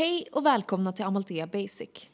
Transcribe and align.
Hej 0.00 0.26
och 0.32 0.46
välkomna 0.46 0.92
till 0.92 1.04
Amalthea 1.04 1.46
Basic. 1.46 2.08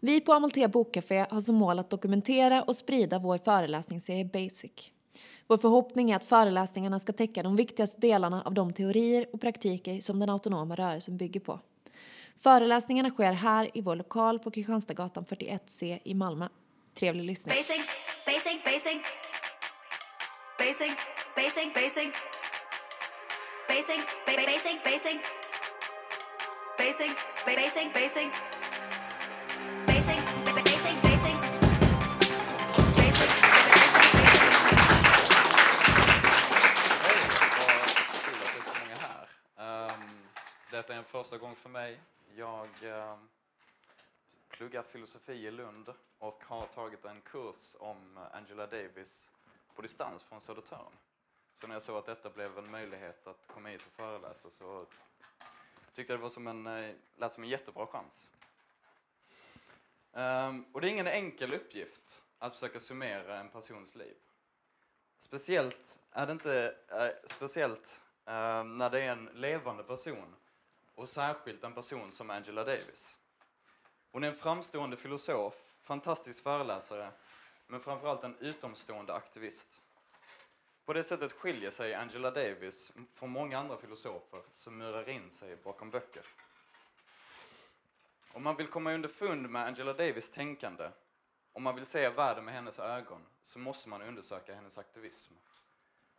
Vi 0.00 0.20
på 0.20 0.32
Amalthea 0.32 0.68
Bokcafé 0.68 1.26
har 1.30 1.40
som 1.40 1.54
mål 1.54 1.78
att 1.78 1.90
dokumentera 1.90 2.62
och 2.62 2.76
sprida 2.76 3.18
vår 3.18 3.38
föreläsningsserie 3.38 4.24
Basic. 4.24 4.70
Vår 5.46 5.58
förhoppning 5.58 6.10
är 6.10 6.16
att 6.16 6.24
föreläsningarna 6.24 7.00
ska 7.00 7.12
täcka 7.12 7.42
de 7.42 7.56
viktigaste 7.56 8.00
delarna 8.00 8.42
av 8.42 8.54
de 8.54 8.72
teorier 8.72 9.26
och 9.32 9.40
praktiker 9.40 10.00
som 10.00 10.18
den 10.18 10.30
autonoma 10.30 10.74
rörelsen 10.74 11.16
bygger 11.16 11.40
på. 11.40 11.60
Föreläsningarna 12.40 13.10
sker 13.10 13.32
här 13.32 13.70
i 13.74 13.80
vår 13.80 13.96
lokal 13.96 14.38
på 14.38 14.50
Kristianstadsgatan 14.50 15.24
41C 15.24 15.98
i 16.04 16.14
Malmö. 16.14 16.48
Trevlig 16.94 17.24
lyssning. 17.24 17.54
Basic, 17.56 17.86
basic, 18.26 18.64
basic. 18.64 19.02
Basic, 20.58 20.92
basic, 21.36 21.74
basic. 21.74 22.12
Basic, 23.68 24.00
basic, 24.26 24.84
basic. 24.84 25.39
Basic, 26.80 27.14
basic, 27.46 27.92
basic. 27.92 28.30
Hej, 29.86 30.02
kul 38.24 38.34
att 38.42 38.54
så 38.54 38.80
många 38.80 38.96
här. 38.96 39.28
Ehm, 39.56 40.00
detta 40.70 40.94
är 40.94 40.98
en 40.98 41.04
första 41.04 41.38
gång 41.38 41.56
för 41.56 41.68
mig. 41.68 42.00
Jag 42.36 42.68
eh, 42.82 43.18
pluggar 44.48 44.82
filosofi 44.82 45.32
i 45.32 45.50
Lund 45.50 45.94
och 46.18 46.44
har 46.46 46.66
tagit 46.66 47.04
en 47.04 47.20
kurs 47.20 47.76
om 47.78 48.18
Angela 48.32 48.66
Davis 48.66 49.30
på 49.74 49.82
distans 49.82 50.22
från 50.22 50.40
Södertörn. 50.40 50.92
Så 51.54 51.66
när 51.66 51.74
jag 51.74 51.82
såg 51.82 51.96
att 51.96 52.06
detta 52.06 52.30
blev 52.30 52.58
en 52.58 52.70
möjlighet 52.70 53.26
att 53.26 53.46
komma 53.46 53.68
hit 53.68 53.86
och 53.86 53.92
föreläsa 53.92 54.50
så 54.50 54.86
tyckte 55.94 56.12
det 56.12 56.16
var 56.16 56.28
som 56.28 56.46
en, 56.46 56.66
eh, 56.66 56.94
lät 57.16 57.34
som 57.34 57.42
en 57.42 57.50
jättebra 57.50 57.86
chans. 57.86 58.30
Ehm, 60.12 60.64
och 60.72 60.80
det 60.80 60.88
är 60.88 60.90
ingen 60.90 61.06
enkel 61.06 61.54
uppgift 61.54 62.22
att 62.38 62.52
försöka 62.52 62.80
summera 62.80 63.38
en 63.38 63.48
persons 63.48 63.94
liv. 63.94 64.16
Speciellt 65.18 66.00
är 66.10 66.26
det 66.26 66.32
inte 66.32 66.74
eh, 66.88 67.30
speciellt 67.30 68.00
ehm, 68.26 68.78
när 68.78 68.90
det 68.90 69.00
är 69.00 69.12
en 69.12 69.30
levande 69.34 69.82
person 69.82 70.34
och 70.94 71.08
särskilt 71.08 71.64
en 71.64 71.74
person 71.74 72.12
som 72.12 72.30
Angela 72.30 72.64
Davis. 72.64 73.18
Hon 74.12 74.24
är 74.24 74.28
en 74.28 74.36
framstående 74.36 74.96
filosof, 74.96 75.54
fantastisk 75.82 76.42
föreläsare, 76.42 77.10
men 77.66 77.80
framförallt 77.80 78.24
en 78.24 78.36
utomstående 78.38 79.14
aktivist. 79.14 79.82
På 80.90 80.94
det 80.94 81.04
sättet 81.04 81.32
skiljer 81.32 81.70
sig 81.70 81.94
Angela 81.94 82.30
Davis 82.30 82.92
från 83.14 83.30
många 83.30 83.58
andra 83.58 83.76
filosofer 83.76 84.42
som 84.54 84.78
murar 84.78 85.08
in 85.08 85.30
sig 85.30 85.56
bakom 85.56 85.90
böcker. 85.90 86.26
Om 88.32 88.42
man 88.42 88.56
vill 88.56 88.66
komma 88.66 88.92
underfund 88.92 89.50
med 89.50 89.66
Angela 89.66 89.92
Davis 89.92 90.30
tänkande 90.30 90.90
om 91.52 91.62
man 91.62 91.74
vill 91.74 91.86
se 91.86 92.08
världen 92.08 92.44
med 92.44 92.54
hennes 92.54 92.78
ögon 92.78 93.26
så 93.42 93.58
måste 93.58 93.88
man 93.88 94.02
undersöka 94.02 94.54
hennes 94.54 94.78
aktivism. 94.78 95.34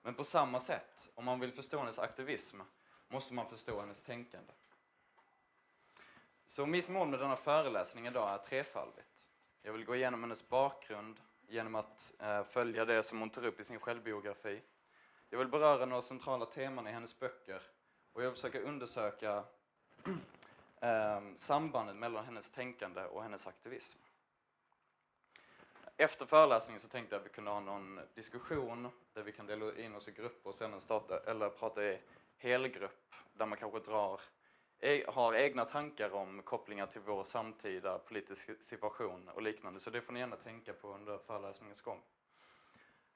Men 0.02 0.14
på 0.16 0.24
samma 0.24 0.60
sätt, 0.60 1.10
om 1.16 1.26
man 1.26 1.40
vill 1.40 1.52
förstå 1.52 1.78
hennes 1.78 2.00
aktivism, 2.00 2.62
måste 3.08 3.34
man 3.34 3.50
förstå 3.50 3.80
hennes 3.80 4.04
tänkande. 4.04 4.54
Så 6.46 6.66
mitt 6.66 6.90
mål 6.90 7.08
med 7.08 7.20
denna 7.20 7.36
föreläsning 7.36 8.08
idag 8.08 8.30
är 8.30 8.38
trefaldigt. 8.38 9.30
Jag 9.62 9.74
vill 9.74 9.86
gå 9.86 9.96
igenom 9.96 10.24
hennes 10.24 10.50
bakgrund 10.50 11.20
genom 11.52 11.76
att 11.76 12.14
eh, 12.20 12.44
följa 12.44 12.86
det 12.86 13.04
som 13.04 13.20
hon 13.20 13.30
tar 13.30 13.46
upp 13.46 13.60
i 13.60 13.64
sin 13.64 13.80
självbiografi. 13.80 14.62
Jag 15.30 15.40
vill 15.40 15.48
beröra 15.48 15.86
några 15.86 16.02
centrala 16.02 16.46
teman 16.46 16.88
i 16.88 16.92
hennes 16.92 17.20
böcker 17.20 17.62
och 18.14 18.22
jag 18.22 18.28
vill 18.28 18.36
försöka 18.36 18.60
undersöka 18.60 19.44
ehm, 20.82 21.38
sambandet 21.38 21.96
mellan 21.96 22.26
hennes 22.26 22.50
tänkande 22.50 23.06
och 23.06 23.24
hennes 23.24 23.48
aktivism. 23.48 24.00
Efter 25.98 26.26
föreläsningen 26.26 26.80
så 26.80 26.88
tänkte 26.88 27.16
jag 27.16 27.20
att 27.20 27.26
vi 27.26 27.34
kunde 27.34 27.52
ha 27.52 27.60
någon 27.60 28.00
diskussion 28.14 28.90
där 29.14 29.24
vi 29.24 29.32
kan 29.32 29.46
dela 29.46 29.76
in 29.76 29.96
oss 29.96 30.08
i 30.08 30.12
grupper 30.12 30.50
och 30.50 30.56
sedan 30.56 30.82
starta, 30.82 31.20
eller 31.20 31.50
prata 31.50 31.84
i 31.84 32.00
helgrupp 32.38 33.16
där 33.34 33.46
man 33.46 33.58
kanske 33.58 33.80
drar, 33.80 34.22
E-, 34.84 35.06
har 35.08 35.34
egna 35.34 35.66
tankar 35.66 36.14
om 36.14 36.42
kopplingar 36.42 36.88
till 36.88 37.02
vår 37.02 37.24
samtida 37.24 38.00
politiska 38.00 38.56
situation 38.60 39.30
och 39.30 39.42
liknande. 39.42 39.80
Så 39.80 39.90
det 39.90 40.02
får 40.02 40.14
ni 40.14 40.20
gärna 40.20 40.36
tänka 40.36 40.74
på 40.74 40.94
under 40.94 41.18
föreläsningens 41.18 41.82
gång. 41.82 42.02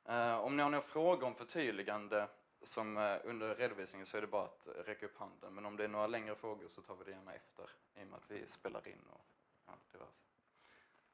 Eh, 0.06 0.40
om 0.40 0.58
ni 0.58 0.64
har 0.64 0.70
några 0.70 0.86
frågor 0.86 1.28
om 1.28 1.36
förtydligande 1.36 2.28
som 2.62 2.98
eh, 2.98 3.18
under 3.24 3.56
redovisningen 3.56 4.08
så 4.08 4.18
är 4.18 4.22
det 4.22 4.28
bara 4.28 4.44
att 4.44 4.68
räcka 4.86 5.06
upp 5.06 5.18
handen. 5.18 5.54
Men 5.54 5.66
om 5.66 5.78
det 5.78 5.84
är 5.84 5.88
några 5.88 6.08
längre 6.08 6.36
frågor 6.36 6.68
så 6.68 6.82
tar 6.82 6.96
vi 6.96 7.04
det 7.04 7.12
gärna 7.12 7.34
efter 7.34 7.70
i 7.96 8.04
och 8.04 8.08
med 8.08 8.18
att 8.18 8.32
vi 8.32 8.48
spelar 8.48 8.88
in 8.88 9.02
och 9.10 9.26
ja, 9.66 9.74
diverse. 9.92 10.24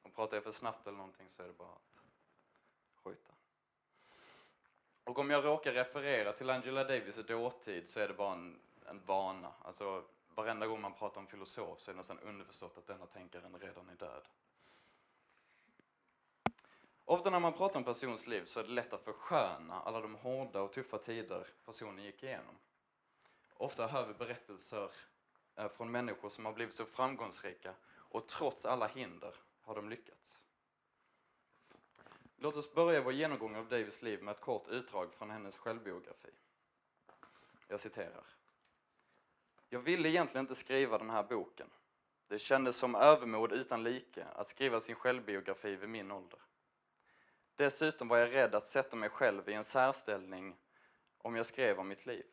Och 0.02 0.14
pratar 0.14 0.36
jag 0.36 0.44
för 0.44 0.52
snabbt 0.52 0.86
eller 0.86 0.98
någonting 0.98 1.28
så 1.28 1.42
är 1.42 1.46
det 1.46 1.52
bara 1.52 1.72
att 1.72 2.00
skjuta. 3.04 3.32
Och 5.04 5.18
om 5.18 5.30
jag 5.30 5.44
råkar 5.44 5.72
referera 5.72 6.32
till 6.32 6.50
Angela 6.50 6.84
Davis 6.84 7.18
i 7.18 7.22
dåtid 7.22 7.88
så 7.88 8.00
är 8.00 8.08
det 8.08 8.14
bara 8.14 8.32
en, 8.32 8.60
en 8.86 9.04
vana. 9.04 9.52
Alltså 9.62 10.04
varenda 10.34 10.66
gång 10.66 10.80
man 10.80 10.94
pratar 10.94 11.20
om 11.20 11.26
filosof 11.26 11.80
så 11.80 11.90
är 11.90 11.94
det 11.94 11.96
nästan 11.96 12.18
underförstått 12.18 12.78
att 12.78 12.86
denna 12.86 13.06
tänkaren 13.06 13.58
redan 13.60 13.88
är 13.88 13.96
död. 13.96 14.28
Ofta 17.04 17.30
när 17.30 17.40
man 17.40 17.52
pratar 17.52 17.78
om 17.78 17.84
persons 17.84 18.26
liv 18.26 18.44
så 18.44 18.60
är 18.60 18.64
det 18.64 18.70
lätt 18.70 18.92
att 18.92 19.04
försköna 19.04 19.80
alla 19.80 20.00
de 20.00 20.14
hårda 20.14 20.60
och 20.62 20.72
tuffa 20.72 20.98
tider 20.98 21.46
personen 21.64 22.04
gick 22.04 22.22
igenom. 22.22 22.54
Ofta 23.54 23.86
hör 23.86 24.06
vi 24.06 24.14
berättelser 24.14 24.90
eh, 25.56 25.68
från 25.68 25.90
människor 25.90 26.28
som 26.28 26.46
har 26.46 26.52
blivit 26.52 26.74
så 26.74 26.84
framgångsrika 26.84 27.74
och 27.94 28.28
trots 28.28 28.64
alla 28.64 28.86
hinder 28.86 29.34
har 29.62 29.74
de 29.74 29.88
lyckats. 29.88 30.42
Låt 32.36 32.56
oss 32.56 32.74
börja 32.74 33.02
vår 33.02 33.12
genomgång 33.12 33.56
av 33.56 33.68
Davis 33.68 34.02
liv 34.02 34.22
med 34.22 34.32
ett 34.32 34.40
kort 34.40 34.68
utdrag 34.68 35.14
från 35.14 35.30
hennes 35.30 35.56
självbiografi. 35.56 36.30
Jag 37.68 37.80
citerar. 37.80 38.24
Jag 39.72 39.80
ville 39.80 40.08
egentligen 40.08 40.44
inte 40.44 40.54
skriva 40.54 40.98
den 40.98 41.10
här 41.10 41.22
boken. 41.22 41.70
Det 42.28 42.38
kändes 42.38 42.76
som 42.76 42.94
övermod 42.94 43.52
utan 43.52 43.82
like 43.84 44.24
att 44.24 44.48
skriva 44.48 44.80
sin 44.80 44.94
självbiografi 44.94 45.76
vid 45.76 45.88
min 45.88 46.10
ålder. 46.10 46.38
Dessutom 47.54 48.08
var 48.08 48.18
jag 48.18 48.34
rädd 48.34 48.54
att 48.54 48.68
sätta 48.68 48.96
mig 48.96 49.08
själv 49.08 49.48
i 49.48 49.52
en 49.52 49.64
särställning 49.64 50.56
om 51.18 51.36
jag 51.36 51.46
skrev 51.46 51.78
om 51.78 51.88
mitt 51.88 52.06
liv. 52.06 52.24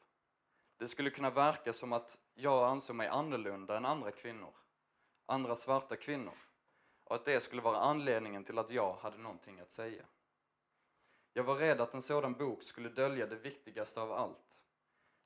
Det 0.77 0.87
skulle 0.87 1.09
kunna 1.09 1.29
verka 1.29 1.73
som 1.73 1.93
att 1.93 2.19
jag 2.33 2.63
ansåg 2.63 2.95
mig 2.95 3.07
annorlunda 3.07 3.77
än 3.77 3.85
andra 3.85 4.11
kvinnor, 4.11 4.53
andra 5.25 5.55
svarta 5.55 5.95
kvinnor 5.95 6.37
och 7.03 7.15
att 7.15 7.25
det 7.25 7.43
skulle 7.43 7.61
vara 7.61 7.77
anledningen 7.77 8.43
till 8.43 8.57
att 8.57 8.71
jag 8.71 8.93
hade 8.93 9.17
någonting 9.17 9.59
att 9.59 9.71
säga. 9.71 10.05
Jag 11.33 11.43
var 11.43 11.55
rädd 11.55 11.81
att 11.81 11.93
en 11.93 12.01
sådan 12.01 12.33
bok 12.33 12.63
skulle 12.63 12.89
dölja 12.89 13.27
det 13.27 13.35
viktigaste 13.35 14.01
av 14.01 14.11
allt, 14.11 14.58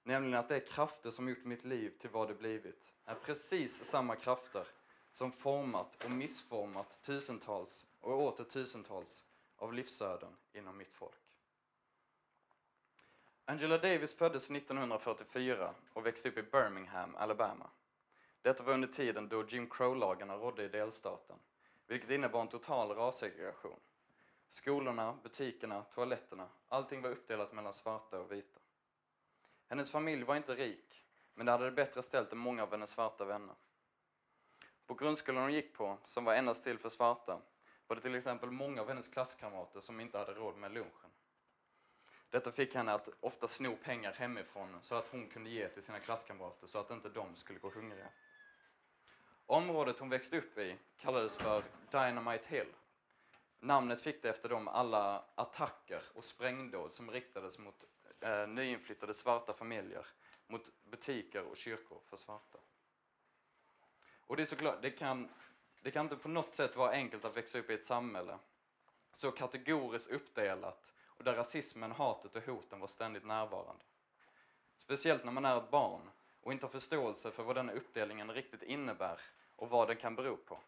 nämligen 0.04 0.40
att 0.40 0.50
de 0.50 0.60
krafter 0.60 1.12
som 1.12 1.30
gjort 1.30 1.44
mitt 1.44 1.66
liv 1.66 1.94
till 2.00 2.10
vad 2.10 2.28
det 2.28 2.34
blivit 2.34 2.94
är 3.06 3.16
precis 3.16 3.84
samma 3.86 4.16
krafter 4.16 4.68
som 5.14 5.32
format 5.32 6.04
och 6.04 6.12
missformat 6.12 7.00
tusentals 7.02 7.86
och 8.02 8.22
åter 8.22 8.44
tusentals 8.44 9.24
av 9.58 9.74
livsöden 9.74 10.36
inom 10.54 10.78
mitt 10.78 10.94
folk. 10.94 11.38
Angela 13.46 13.78
Davis 13.78 14.14
föddes 14.14 14.52
1944 14.52 15.74
och 15.94 16.06
växte 16.06 16.30
upp 16.30 16.38
i 16.38 16.44
Birmingham, 16.44 17.16
Alabama. 17.16 17.70
Detta 18.42 18.64
var 18.64 18.74
under 18.74 18.88
tiden 18.88 19.30
då 19.30 19.46
Jim 19.48 19.70
Crow-lagarna 19.70 20.38
rådde 20.38 20.64
i 20.64 20.68
delstaten, 20.68 21.36
vilket 21.88 22.10
innebar 22.10 22.42
en 22.42 22.48
total 22.48 22.96
rassegregation. 22.96 23.80
Skolorna, 24.50 25.18
butikerna, 25.24 25.82
toaletterna, 25.84 26.48
allting 26.68 27.02
var 27.02 27.10
uppdelat 27.10 27.54
mellan 27.54 27.74
svarta 27.74 28.20
och 28.20 28.32
vita. 28.32 28.60
Hennes 29.68 29.92
familj 29.92 30.24
var 30.24 30.36
inte 30.36 30.56
rik, 30.56 31.06
men 31.34 31.46
de 31.46 31.52
hade 31.52 31.66
det 31.66 31.72
bättre 31.72 32.04
ställt 32.04 32.32
än 32.32 32.38
många 32.38 32.64
av 32.64 32.72
hennes 32.72 32.90
svarta 32.90 33.26
vänner. 33.26 33.56
På 34.86 34.94
grundskolan 34.94 35.44
hon 35.44 35.54
gick 35.54 35.74
på, 35.74 35.98
som 36.04 36.26
var 36.26 36.34
endast 36.36 36.64
till 36.64 36.78
för 36.78 36.90
svarta, 36.90 37.42
var 37.88 37.96
det 37.96 38.02
till 38.02 38.16
exempel 38.16 38.52
många 38.52 38.82
av 38.82 38.88
hennes 38.88 39.08
klasskamrater 39.08 39.82
som 39.82 40.00
inte 40.00 40.18
hade 40.18 40.34
råd 40.34 40.58
med 40.58 40.72
lunchen. 40.72 41.12
Detta 42.30 42.52
fick 42.52 42.76
henne 42.76 42.94
att 42.94 43.10
ofta 43.20 43.48
sno 43.48 43.76
pengar 43.76 44.14
hemifrån 44.14 44.78
så 44.82 44.96
att 44.96 45.08
hon 45.08 45.28
kunde 45.28 45.50
ge 45.50 45.68
till 45.68 45.84
sina 45.84 46.00
klasskamrater 46.00 46.68
så 46.68 46.80
att 46.80 46.92
inte 46.92 47.10
de 47.10 47.36
skulle 47.36 47.60
gå 47.60 47.70
hungriga. 47.70 48.08
Området 49.46 50.00
hon 50.00 50.10
växte 50.10 50.38
upp 50.38 50.58
i 50.58 50.78
kallades 50.98 51.38
för 51.38 51.64
Dynamite 51.92 52.50
Hill. 52.50 52.74
Namnet 53.60 54.02
fick 54.02 54.22
det 54.22 54.30
efter 54.30 54.50
de 54.50 54.68
alla 54.68 55.24
attacker 55.36 56.04
och 56.14 56.24
sprängdåd 56.24 56.92
som 56.92 57.12
riktades 57.12 57.60
mot 57.60 57.86
eh, 58.24 58.48
nyinflyttade 58.48 59.14
svarta 59.14 59.54
familjer, 59.54 60.06
mot 60.48 60.72
butiker 60.84 61.44
och 61.44 61.58
kyrkor 61.58 62.02
för 62.06 62.18
svarta. 62.18 62.60
Och 64.20 64.36
det 64.36 64.44
är 64.44 64.48
såklart, 64.48 64.82
det 64.82 64.92
kan, 64.92 65.30
det 65.82 65.92
kan 65.92 66.06
inte 66.06 66.16
på 66.16 66.30
något 66.30 66.52
sätt 66.52 66.76
vara 66.76 66.92
enkelt 66.92 67.26
att 67.26 67.38
växa 67.38 67.60
upp 67.60 67.70
i 67.70 67.74
ett 67.74 67.86
samhälle 67.86 68.40
så 69.14 69.32
kategoriskt 69.32 70.10
uppdelat 70.10 70.94
och 71.06 71.24
där 71.24 71.34
rasismen, 71.34 71.92
hatet 71.92 72.36
och 72.36 72.44
hoten 72.44 72.80
var 72.80 72.88
ständigt 72.88 73.26
närvarande. 73.26 73.84
Speciellt 74.78 75.24
när 75.24 75.32
man 75.32 75.46
är 75.46 75.58
ett 75.58 75.72
barn 75.72 76.10
och 76.42 76.54
inte 76.54 76.66
har 76.66 76.72
förståelse 76.72 77.32
för 77.32 77.44
vad 77.44 77.56
den 77.56 77.70
uppdelningen 77.70 78.32
riktigt 78.32 78.64
innebär 78.64 79.22
och 79.56 79.70
vad 79.70 79.88
den 79.88 79.98
kan 79.98 80.16
bero 80.16 80.38
på. 80.38 80.60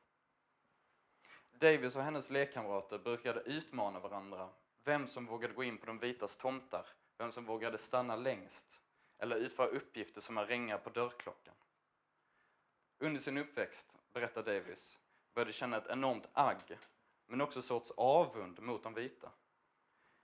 Davis 1.52 1.96
och 1.96 2.04
hennes 2.04 2.30
lekkamrater 2.30 2.98
brukade 2.98 3.40
utmana 3.40 4.00
varandra, 4.00 4.50
vem 4.84 5.08
som 5.08 5.26
vågade 5.26 5.54
gå 5.54 5.64
in 5.64 5.78
på 5.78 5.86
de 5.86 6.00
vitas 6.00 6.38
tomtar, 6.38 6.86
vem 7.18 7.32
som 7.32 7.46
vågade 7.46 7.78
stanna 7.78 8.16
längst 8.16 8.82
eller 9.18 9.36
utföra 9.36 9.68
uppgifter 9.68 10.22
som 10.22 10.38
att 10.38 10.50
ringa 10.50 10.78
på 10.78 10.90
dörrklockan. 10.90 11.56
Under 13.00 13.22
sin 13.22 13.38
uppväxt, 13.38 13.88
berättar 14.14 14.44
Davis, 14.44 14.98
började 15.34 15.54
känna 15.54 15.78
ett 15.78 15.88
enormt 15.88 16.30
agg, 16.34 16.78
men 17.26 17.42
också 17.42 17.62
sorts 17.62 17.92
avund 17.98 18.60
mot 18.60 18.84
de 18.84 18.94
vita. 18.94 19.32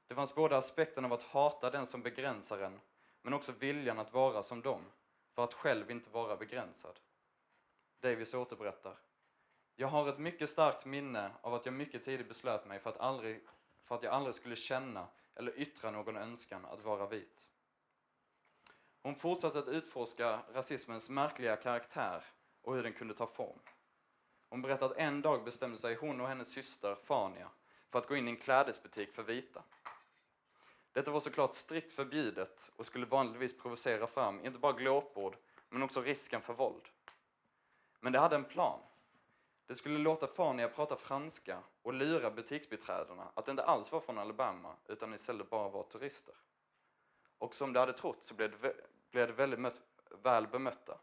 Det 0.08 0.16
fanns 0.16 0.36
både 0.36 0.58
aspekten 0.58 1.06
av 1.06 1.14
att 1.14 1.24
hata 1.24 1.70
den 1.70 1.86
som 1.86 2.02
begränsar 2.02 2.60
en, 2.60 2.80
men 3.22 3.34
också 3.34 3.52
viljan 3.52 4.00
att 4.00 4.14
vara 4.14 4.44
som 4.44 4.62
dem, 4.62 4.86
för 5.32 5.44
att 5.44 5.54
själv 5.54 5.92
inte 5.92 6.10
vara 6.10 6.36
begränsad. 6.36 7.00
Davis 8.00 8.34
återberättar. 8.34 8.98
Jag 9.76 9.88
har 9.88 10.10
ett 10.10 10.20
mycket 10.20 10.50
starkt 10.50 10.86
minne 10.86 11.32
av 11.42 11.54
att 11.54 11.66
jag 11.66 11.74
mycket 11.74 12.06
tidigt 12.06 12.28
beslöt 12.28 12.66
mig 12.66 12.80
för 12.80 12.90
att, 12.90 12.98
aldrig, 12.98 13.48
för 13.84 13.96
att 13.96 14.04
jag 14.04 14.14
aldrig 14.14 14.36
skulle 14.36 14.56
känna 14.56 15.08
eller 15.36 15.60
yttra 15.60 15.92
någon 15.92 16.18
önskan 16.18 16.66
att 16.66 16.84
vara 16.84 17.08
vit. 17.08 17.50
Hon 19.02 19.16
fortsatte 19.16 19.60
att 19.60 19.68
utforska 19.68 20.40
rasismens 20.54 21.10
märkliga 21.10 21.56
karaktär 21.56 22.24
och 22.62 22.76
hur 22.76 22.84
den 22.84 22.94
kunde 22.94 23.14
ta 23.14 23.28
form. 23.28 23.60
Hon 24.50 24.62
berättar 24.62 24.86
att 24.86 24.98
en 24.98 25.22
dag 25.22 25.44
bestämde 25.44 25.78
sig 25.78 25.96
hon 25.96 26.22
och 26.22 26.28
hennes 26.28 26.48
syster 26.48 26.96
Fania 26.96 27.50
för 27.90 28.00
att 28.00 28.08
gå 28.08 28.16
in 28.16 28.28
i 28.28 28.32
en 28.32 28.38
klädesbutik 28.38 29.14
för 29.14 29.24
vita. 29.24 29.64
Detta 30.92 31.12
var 31.12 31.20
såklart 31.20 31.56
strikt 31.56 31.92
förbjudet 31.92 32.72
och 32.76 32.86
skulle 32.86 33.06
vanligtvis 33.06 33.58
provocera 33.58 34.08
fram 34.08 34.46
inte 34.46 34.60
bara 34.60 34.74
glåpord 34.74 35.38
men 35.70 35.84
också 35.84 36.02
risken 36.02 36.42
för 36.42 36.54
våld. 36.54 36.90
Men 38.00 38.14
det 38.14 38.20
hade 38.20 38.36
en 38.36 38.44
plan. 38.44 38.80
Det 39.72 39.76
skulle 39.76 39.98
låta 39.98 40.28
Fania 40.28 40.68
prata 40.68 40.96
franska 40.96 41.64
och 41.82 41.94
lura 41.94 42.32
butiksbiträdena 42.32 43.32
att 43.34 43.46
det 43.46 43.52
inte 43.52 43.64
alls 43.64 43.92
var 43.92 44.00
från 44.00 44.18
Alabama 44.18 44.76
utan 44.88 45.14
istället 45.14 45.50
bara 45.50 45.70
var 45.70 45.84
turister. 45.84 46.36
Och 47.38 47.56
som 47.56 47.74
de 47.74 47.80
hade 47.80 47.94
trott 47.94 48.24
så 48.24 48.34
blev 48.34 48.62
det, 48.62 48.76
blev 49.12 49.28
det 49.28 49.34
väldigt 49.34 49.60
mött, 49.60 49.82
väl 50.24 50.48
bemötta. 50.48 51.00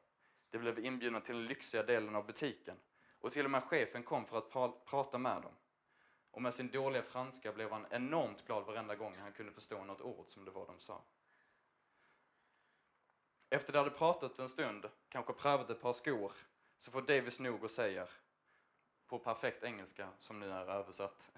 De 0.51 0.59
blev 0.59 0.79
inbjudna 0.79 1.21
till 1.21 1.35
den 1.35 1.47
lyxiga 1.47 1.83
delen 1.83 2.17
av 2.17 2.27
butiken 2.27 2.77
och 3.21 3.33
till 3.33 3.45
och 3.45 3.51
med 3.51 3.65
chefen 3.65 4.03
kom 4.03 4.27
för 4.27 4.39
att 4.39 4.51
pra 4.51 4.73
prata 4.85 5.19
med 5.19 5.43
dem. 5.43 5.53
Och 6.31 6.43
med 6.43 6.55
sin 6.55 6.71
dåliga 6.71 7.03
franska 7.03 7.53
blev 7.53 7.71
han 7.71 7.87
enormt 7.91 8.47
glad 8.47 8.65
varenda 8.65 8.95
gång 8.95 9.17
han 9.19 9.33
kunde 9.33 9.53
förstå 9.53 9.85
något 9.85 10.01
ord 10.01 10.29
som 10.29 10.45
det 10.45 10.51
var 10.51 10.67
de 10.67 10.81
sa. 10.81 11.03
Efter 13.51 13.73
de 13.73 13.79
hade 13.79 13.91
pratat 13.91 14.39
en 14.39 14.49
stund, 14.49 14.89
kanske 15.09 15.33
prövat 15.33 15.71
ett 15.71 15.81
par 15.81 15.93
skor, 15.93 16.33
så 16.79 16.91
får 16.91 17.03
Davis 17.03 17.41
nog 17.41 17.65
och 17.65 17.71
säger, 17.71 18.11
på 19.09 19.19
perfekt 19.19 19.65
engelska 19.65 20.09
som 20.19 20.41
nu 20.41 20.51
är 20.51 20.71
översatt, 20.71 21.31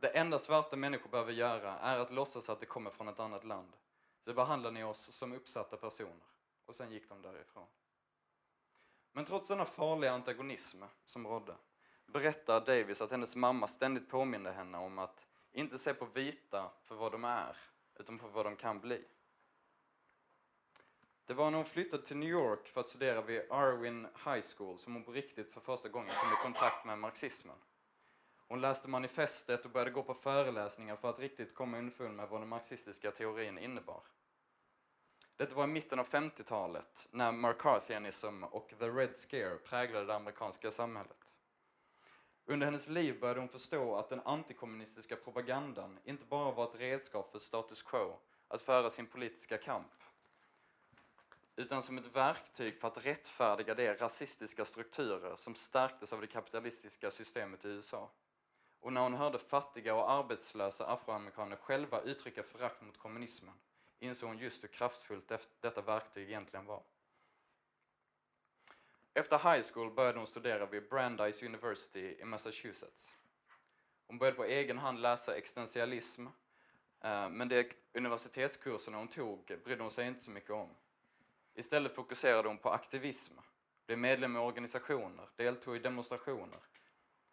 det 0.00 0.08
enda 0.08 0.38
svarta 0.38 0.76
människor 0.76 1.10
behöver 1.10 1.32
göra 1.32 1.78
är 1.78 1.98
att 1.98 2.10
låtsas 2.10 2.48
att 2.48 2.60
de 2.60 2.66
kommer 2.66 2.90
från 2.90 3.08
ett 3.08 3.20
annat 3.20 3.44
land. 3.44 3.72
Så 4.20 4.34
behandlar 4.34 4.70
ni 4.70 4.84
oss 4.84 5.12
som 5.12 5.32
uppsatta 5.32 5.76
personer. 5.76 6.26
Och 6.66 6.74
sen 6.74 6.90
gick 6.90 7.08
de 7.08 7.22
därifrån. 7.22 7.66
Men 9.12 9.24
trots 9.24 9.48
denna 9.48 9.64
farliga 9.64 10.12
antagonism 10.12 10.82
som 11.06 11.26
rådde 11.26 11.56
berättar 12.06 12.60
Davis 12.60 13.00
att 13.00 13.10
hennes 13.10 13.36
mamma 13.36 13.68
ständigt 13.68 14.10
påminde 14.10 14.50
henne 14.50 14.78
om 14.78 14.98
att 14.98 15.26
inte 15.52 15.78
se 15.78 15.94
på 15.94 16.04
vita 16.04 16.70
för 16.84 16.94
vad 16.94 17.12
de 17.12 17.24
är, 17.24 17.56
utan 17.94 18.18
på 18.18 18.28
vad 18.28 18.46
de 18.46 18.56
kan 18.56 18.80
bli. 18.80 19.04
Det 21.28 21.34
var 21.34 21.50
när 21.50 21.58
hon 21.58 21.66
flyttade 21.66 22.02
till 22.02 22.16
New 22.16 22.28
York 22.28 22.68
för 22.68 22.80
att 22.80 22.86
studera 22.86 23.22
vid 23.22 23.42
Arwin 23.50 24.06
High 24.24 24.44
School 24.56 24.78
som 24.78 24.94
hon 24.94 25.04
på 25.04 25.12
riktigt 25.12 25.52
för 25.52 25.60
första 25.60 25.88
gången 25.88 26.14
kom 26.20 26.32
i 26.32 26.36
kontakt 26.42 26.86
med 26.86 26.98
marxismen. 26.98 27.56
Hon 28.48 28.60
läste 28.60 28.88
manifestet 28.88 29.64
och 29.64 29.70
började 29.70 29.90
gå 29.90 30.02
på 30.02 30.14
föreläsningar 30.14 30.96
för 30.96 31.10
att 31.10 31.18
riktigt 31.18 31.54
komma 31.54 31.78
underfund 31.78 32.16
med 32.16 32.28
vad 32.28 32.40
den 32.40 32.48
marxistiska 32.48 33.10
teorin 33.10 33.58
innebar. 33.58 34.02
Detta 35.36 35.54
var 35.54 35.64
i 35.64 35.66
mitten 35.66 35.98
av 35.98 36.06
50-talet 36.06 37.08
när 37.10 37.32
McCarthyism 37.32 38.44
och 38.44 38.74
the 38.78 38.88
Red 38.88 39.16
Scare 39.16 39.56
präglade 39.56 40.06
det 40.06 40.14
amerikanska 40.14 40.70
samhället. 40.70 41.34
Under 42.46 42.66
hennes 42.66 42.88
liv 42.88 43.20
började 43.20 43.40
hon 43.40 43.48
förstå 43.48 43.94
att 43.94 44.08
den 44.08 44.20
antikommunistiska 44.24 45.16
propagandan 45.16 45.98
inte 46.04 46.24
bara 46.24 46.52
var 46.52 46.64
ett 46.64 46.80
redskap 46.80 47.32
för 47.32 47.38
status 47.38 47.82
quo 47.82 48.18
att 48.48 48.62
föra 48.62 48.90
sin 48.90 49.06
politiska 49.06 49.58
kamp, 49.58 49.92
utan 51.58 51.82
som 51.82 51.98
ett 51.98 52.16
verktyg 52.16 52.80
för 52.80 52.88
att 52.88 53.06
rättfärdiga 53.06 53.74
de 53.74 53.94
rasistiska 53.94 54.64
strukturer 54.64 55.36
som 55.36 55.54
stärktes 55.54 56.12
av 56.12 56.20
det 56.20 56.26
kapitalistiska 56.26 57.10
systemet 57.10 57.64
i 57.64 57.68
USA. 57.68 58.10
Och 58.80 58.92
när 58.92 59.00
hon 59.00 59.14
hörde 59.14 59.38
fattiga 59.38 59.94
och 59.94 60.10
arbetslösa 60.10 60.86
afroamerikaner 60.86 61.56
själva 61.56 62.00
uttrycka 62.00 62.42
förakt 62.42 62.82
mot 62.82 62.98
kommunismen 62.98 63.54
insåg 63.98 64.28
hon 64.28 64.38
just 64.38 64.62
hur 64.62 64.68
kraftfullt 64.68 65.32
detta 65.60 65.80
verktyg 65.80 66.28
egentligen 66.28 66.66
var. 66.66 66.82
Efter 69.14 69.38
high 69.38 69.66
school 69.72 69.90
började 69.90 70.18
hon 70.18 70.26
studera 70.26 70.66
vid 70.66 70.88
Brandeis 70.88 71.42
University 71.42 72.16
i 72.20 72.24
Massachusetts. 72.24 73.14
Hon 74.06 74.18
började 74.18 74.36
på 74.36 74.44
egen 74.44 74.78
hand 74.78 75.00
läsa 75.00 75.36
existentialism, 75.36 76.26
eh, 77.00 77.28
men 77.30 77.48
de 77.48 77.72
universitetskurserna 77.92 78.98
hon 78.98 79.08
tog 79.08 79.60
brydde 79.64 79.82
hon 79.82 79.90
sig 79.90 80.06
inte 80.06 80.20
så 80.20 80.30
mycket 80.30 80.50
om. 80.50 80.74
Istället 81.58 81.94
fokuserade 81.94 82.48
hon 82.48 82.58
på 82.58 82.70
aktivism, 82.70 83.34
blev 83.86 83.98
medlem 83.98 84.36
i 84.36 84.38
organisationer, 84.38 85.28
deltog 85.36 85.76
i 85.76 85.78
demonstrationer. 85.78 86.60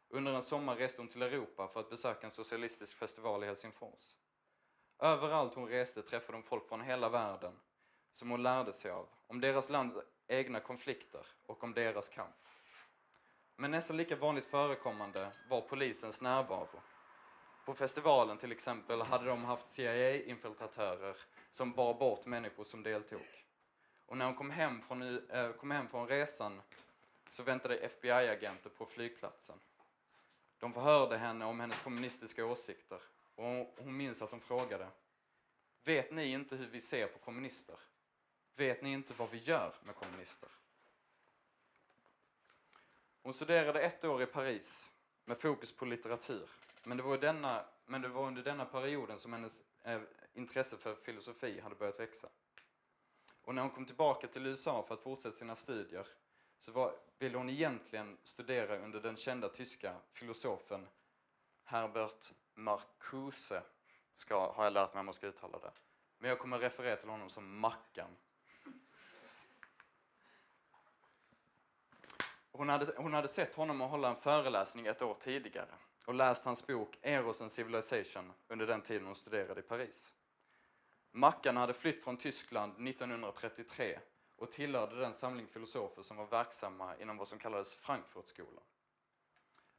Under 0.09 0.33
en 0.33 0.43
sommar 0.43 0.75
reste 0.75 1.01
hon 1.01 1.07
till 1.07 1.21
Europa 1.21 1.67
för 1.67 1.79
att 1.79 1.89
besöka 1.89 2.25
en 2.27 2.31
socialistisk 2.31 2.97
festival 2.97 3.43
i 3.43 3.47
Helsingfors. 3.47 4.15
Överallt 4.99 5.55
hon 5.55 5.67
reste 5.67 6.01
träffade 6.01 6.37
hon 6.37 6.43
folk 6.43 6.67
från 6.69 6.81
hela 6.81 7.09
världen 7.09 7.59
som 8.11 8.31
hon 8.31 8.43
lärde 8.43 8.73
sig 8.73 8.91
av, 8.91 9.07
om 9.27 9.41
deras 9.41 9.69
lands 9.69 9.97
egna 10.27 10.59
konflikter 10.59 11.27
och 11.45 11.63
om 11.63 11.73
deras 11.73 12.09
kamp. 12.09 12.35
Men 13.55 13.71
nästan 13.71 13.97
lika 13.97 14.15
vanligt 14.15 14.45
förekommande 14.45 15.31
var 15.49 15.61
polisens 15.61 16.21
närvaro. 16.21 16.81
På 17.65 17.73
festivalen 17.73 18.37
till 18.37 18.51
exempel 18.51 19.01
hade 19.01 19.25
de 19.25 19.43
haft 19.45 19.69
CIA-infiltratörer 19.69 21.17
som 21.51 21.71
bar 21.71 21.93
bort 21.93 22.25
människor 22.25 22.63
som 22.63 22.83
deltog. 22.83 23.44
Och 24.05 24.17
när 24.17 24.25
hon 24.25 24.35
kom 24.35 24.49
hem 24.49 24.81
från, 24.81 25.29
eh, 25.29 25.51
kom 25.51 25.71
hem 25.71 25.87
från 25.87 26.07
resan 26.07 26.61
så 27.29 27.43
väntade 27.43 27.77
FBI-agenter 27.77 28.69
på 28.69 28.85
flygplatsen. 28.85 29.59
De 30.59 30.73
förhörde 30.73 31.17
henne 31.17 31.45
om 31.45 31.59
hennes 31.59 31.79
kommunistiska 31.79 32.45
åsikter 32.45 32.99
och 33.35 33.75
hon 33.77 33.97
minns 33.97 34.21
att 34.21 34.29
de 34.29 34.41
frågade 34.41 34.87
Vet 35.83 36.11
ni 36.11 36.31
inte 36.31 36.55
hur 36.55 36.67
vi 36.67 36.81
ser 36.81 37.07
på 37.07 37.19
kommunister? 37.19 37.75
Vet 38.55 38.81
ni 38.81 38.91
inte 38.91 39.13
vad 39.13 39.29
vi 39.29 39.37
gör 39.37 39.73
med 39.83 39.95
kommunister? 39.95 40.49
Hon 43.21 43.33
studerade 43.33 43.81
ett 43.81 44.03
år 44.03 44.21
i 44.23 44.25
Paris 44.25 44.91
med 45.25 45.39
fokus 45.39 45.71
på 45.71 45.85
litteratur. 45.85 46.49
Men 46.83 46.97
det 46.97 47.03
var, 47.03 47.17
denna, 47.17 47.65
men 47.85 48.01
det 48.01 48.07
var 48.07 48.27
under 48.27 48.43
denna 48.43 48.65
perioden 48.65 49.19
som 49.19 49.33
hennes 49.33 49.61
eh, 49.83 50.01
intresse 50.33 50.77
för 50.77 50.95
filosofi 50.95 51.59
hade 51.59 51.75
börjat 51.75 51.99
växa. 51.99 52.29
Och 53.45 53.55
när 53.55 53.61
hon 53.61 53.71
kom 53.71 53.85
tillbaka 53.85 54.27
till 54.27 54.45
USA 54.45 54.83
för 54.87 54.93
att 54.93 55.01
fortsätta 55.01 55.35
sina 55.35 55.55
studier 55.55 56.07
så 56.59 56.71
var, 56.71 56.95
ville 57.19 57.37
hon 57.37 57.49
egentligen 57.49 58.17
studera 58.23 58.77
under 58.77 59.01
den 59.01 59.15
kända 59.15 59.49
tyska 59.49 59.95
filosofen 60.13 60.87
Herbert 61.63 62.33
Marcuse, 62.53 63.63
ska, 64.15 64.51
har 64.51 64.63
jag 64.63 64.73
lärt 64.73 64.93
mig 64.93 64.99
om 64.99 65.05
man 65.05 65.13
ska 65.13 65.27
uttala 65.27 65.59
det. 65.59 65.71
Men 66.17 66.29
jag 66.29 66.39
kommer 66.39 66.59
referera 66.59 66.95
till 66.95 67.09
honom 67.09 67.29
som 67.29 67.59
Mackan. 67.59 68.15
Hon 72.51 72.69
hade, 72.69 72.93
hon 72.97 73.13
hade 73.13 73.27
sett 73.27 73.55
honom 73.55 73.81
hålla 73.81 74.09
en 74.09 74.21
föreläsning 74.21 74.87
ett 74.87 75.01
år 75.01 75.17
tidigare 75.19 75.75
och 76.05 76.13
läst 76.13 76.45
hans 76.45 76.67
bok 76.67 76.97
Eros 77.01 77.41
and 77.41 77.51
Civilization 77.51 78.33
under 78.47 78.67
den 78.67 78.81
tiden 78.81 79.05
hon 79.07 79.15
studerade 79.15 79.59
i 79.59 79.63
Paris. 79.63 80.13
Mackan 81.17 81.57
hade 81.57 81.73
flytt 81.73 82.03
från 82.03 82.17
Tyskland 82.17 82.87
1933 82.87 83.99
och 84.35 84.51
tillhörde 84.51 84.99
den 84.99 85.13
samling 85.13 85.47
filosofer 85.47 86.01
som 86.01 86.17
var 86.17 86.25
verksamma 86.25 86.97
inom 86.97 87.17
vad 87.17 87.27
som 87.27 87.39
kallades 87.39 87.73
Frankfurtskolan. 87.73 88.63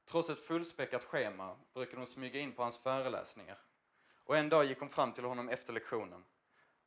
Trots 0.04 0.30
ett 0.30 0.38
fullspäckat 0.38 1.04
schema 1.04 1.56
brukade 1.74 1.96
hon 1.96 2.06
smyga 2.06 2.40
in 2.40 2.52
på 2.52 2.62
hans 2.62 2.78
föreläsningar. 2.78 3.58
Och 4.24 4.36
en 4.36 4.48
dag 4.48 4.64
gick 4.64 4.80
hon 4.80 4.88
fram 4.88 5.12
till 5.12 5.24
honom 5.24 5.48
efter 5.48 5.72
lektionen, 5.72 6.24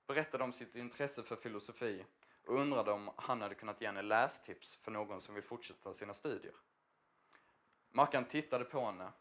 berättade 0.07 0.43
om 0.43 0.53
sitt 0.53 0.75
intresse 0.75 1.23
för 1.23 1.35
filosofi 1.35 2.05
och 2.45 2.59
undrade 2.59 2.91
om 2.91 3.11
han 3.15 3.41
hade 3.41 3.55
kunnat 3.55 3.81
ge 3.81 3.87
henne 3.87 4.01
lästips 4.01 4.75
för 4.75 4.91
någon 4.91 5.21
som 5.21 5.35
vill 5.35 5.43
fortsätta 5.43 5.93
sina 5.93 6.13
studier. 6.13 6.55
Mackan 7.89 8.25
tittade 8.25 8.65
på 8.65 8.85
henne 8.85 9.11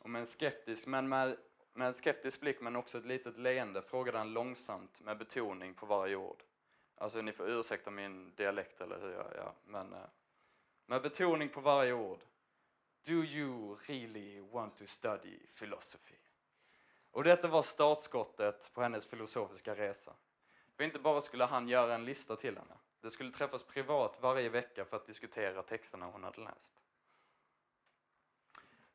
och 0.00 0.10
med 0.10 0.20
en 0.20 0.26
skeptisk, 0.26 0.86
men 0.86 1.08
med, 1.08 1.36
med 1.78 1.86
en 1.86 1.94
skeptisk 1.94 2.40
blick 2.40 2.60
men 2.60 2.76
också 2.76 2.98
ett 2.98 3.04
litet 3.04 3.38
leende 3.38 3.82
frågade 3.82 4.18
han 4.18 4.32
långsamt 4.32 5.00
med 5.00 5.18
betoning 5.18 5.74
på 5.74 5.86
varje 5.86 6.16
ord. 6.16 6.42
Alltså 6.94 7.20
ni 7.20 7.32
får 7.32 7.50
ursäkta 7.50 7.90
min 7.90 8.34
dialekt 8.36 8.80
eller 8.80 9.00
hur 9.00 9.10
jag, 9.10 9.32
ja, 9.36 9.54
men 9.64 9.92
eh, 9.92 9.98
med 10.86 11.02
betoning 11.02 11.48
på 11.48 11.60
varje 11.60 11.92
ord. 11.92 12.18
Do 13.06 13.12
you 13.12 13.78
really 13.86 14.40
want 14.40 14.76
to 14.76 14.86
study 14.86 15.38
philosophy? 15.58 16.16
Och 17.10 17.24
detta 17.24 17.48
var 17.48 17.62
startskottet 17.62 18.70
på 18.74 18.82
hennes 18.82 19.06
filosofiska 19.06 19.74
resa. 19.74 20.14
För 20.76 20.84
inte 20.84 20.98
bara 20.98 21.20
skulle 21.20 21.44
han 21.44 21.68
göra 21.68 21.94
en 21.94 22.04
lista 22.04 22.36
till 22.36 22.56
henne, 22.56 22.74
det 23.00 23.10
skulle 23.10 23.32
träffas 23.32 23.62
privat 23.62 24.18
varje 24.20 24.48
vecka 24.48 24.84
för 24.84 24.96
att 24.96 25.06
diskutera 25.06 25.62
texterna 25.62 26.06
hon 26.06 26.24
hade 26.24 26.40
läst. 26.40 26.74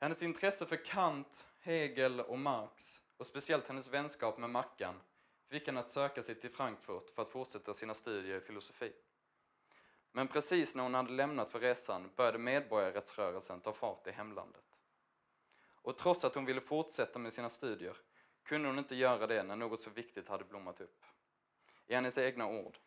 Hennes 0.04 0.24
intresse 0.24 0.66
för 0.66 0.86
Kant, 0.86 1.48
Hegel 1.60 2.20
och 2.20 2.40
Marx, 2.40 3.02
och 3.18 3.28
speciellt 3.28 3.68
hennes 3.68 3.88
vänskap 3.88 4.38
med 4.38 4.50
Mackan, 4.50 5.02
fick 5.50 5.68
henne 5.68 5.80
att 5.80 5.90
söka 5.90 6.24
sig 6.24 6.36
till 6.36 6.50
Frankfurt 6.50 7.10
för 7.10 7.22
att 7.22 7.30
fortsätta 7.30 7.74
sina 7.74 7.94
studier 7.94 8.38
i 8.38 8.42
filosofi. 8.42 8.94
Men 10.12 10.28
precis 10.28 10.76
när 10.76 10.84
hon 10.84 10.94
hade 10.94 11.12
lämnat 11.12 11.52
för 11.52 11.60
resan 11.60 12.10
började 12.16 12.38
medborgarrättsrörelsen 12.38 13.62
ta 13.62 13.74
fart 13.74 14.08
i 14.08 14.12
hemlandet. 14.12 14.64
Och 15.82 15.98
trots 15.98 16.24
att 16.24 16.36
hon 16.36 16.46
ville 16.46 16.62
fortsätta 16.62 17.20
med 17.20 17.34
sina 17.34 17.50
studier 17.50 17.98
kunde 18.44 18.70
hon 18.70 18.80
inte 18.80 18.96
göra 18.96 19.28
det 19.28 19.44
när 19.44 19.56
något 19.56 19.82
så 19.82 19.90
viktigt 19.90 20.28
hade 20.28 20.44
blommat 20.44 20.82
upp. 20.82 21.04
I 21.88 21.96
hennes 21.96 22.18
egna 22.18 22.48
ord. 22.48 22.78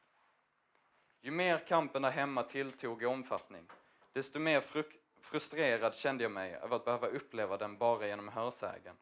Ju 1.21 1.31
mer 1.31 1.59
kampen 1.59 2.03
där 2.03 2.11
hemma 2.11 2.43
tilltog 2.43 3.03
i 3.03 3.07
omfattning, 3.07 3.67
desto 4.13 4.39
mer 4.39 4.61
frustrerad 5.27 5.95
kände 5.95 6.25
jag 6.25 6.33
mig 6.33 6.55
över 6.55 6.77
att 6.77 6.85
behöva 6.85 7.07
uppleva 7.07 7.57
den 7.57 7.79
bara 7.79 8.07
genom 8.07 8.29
hörsägen. 8.29 8.97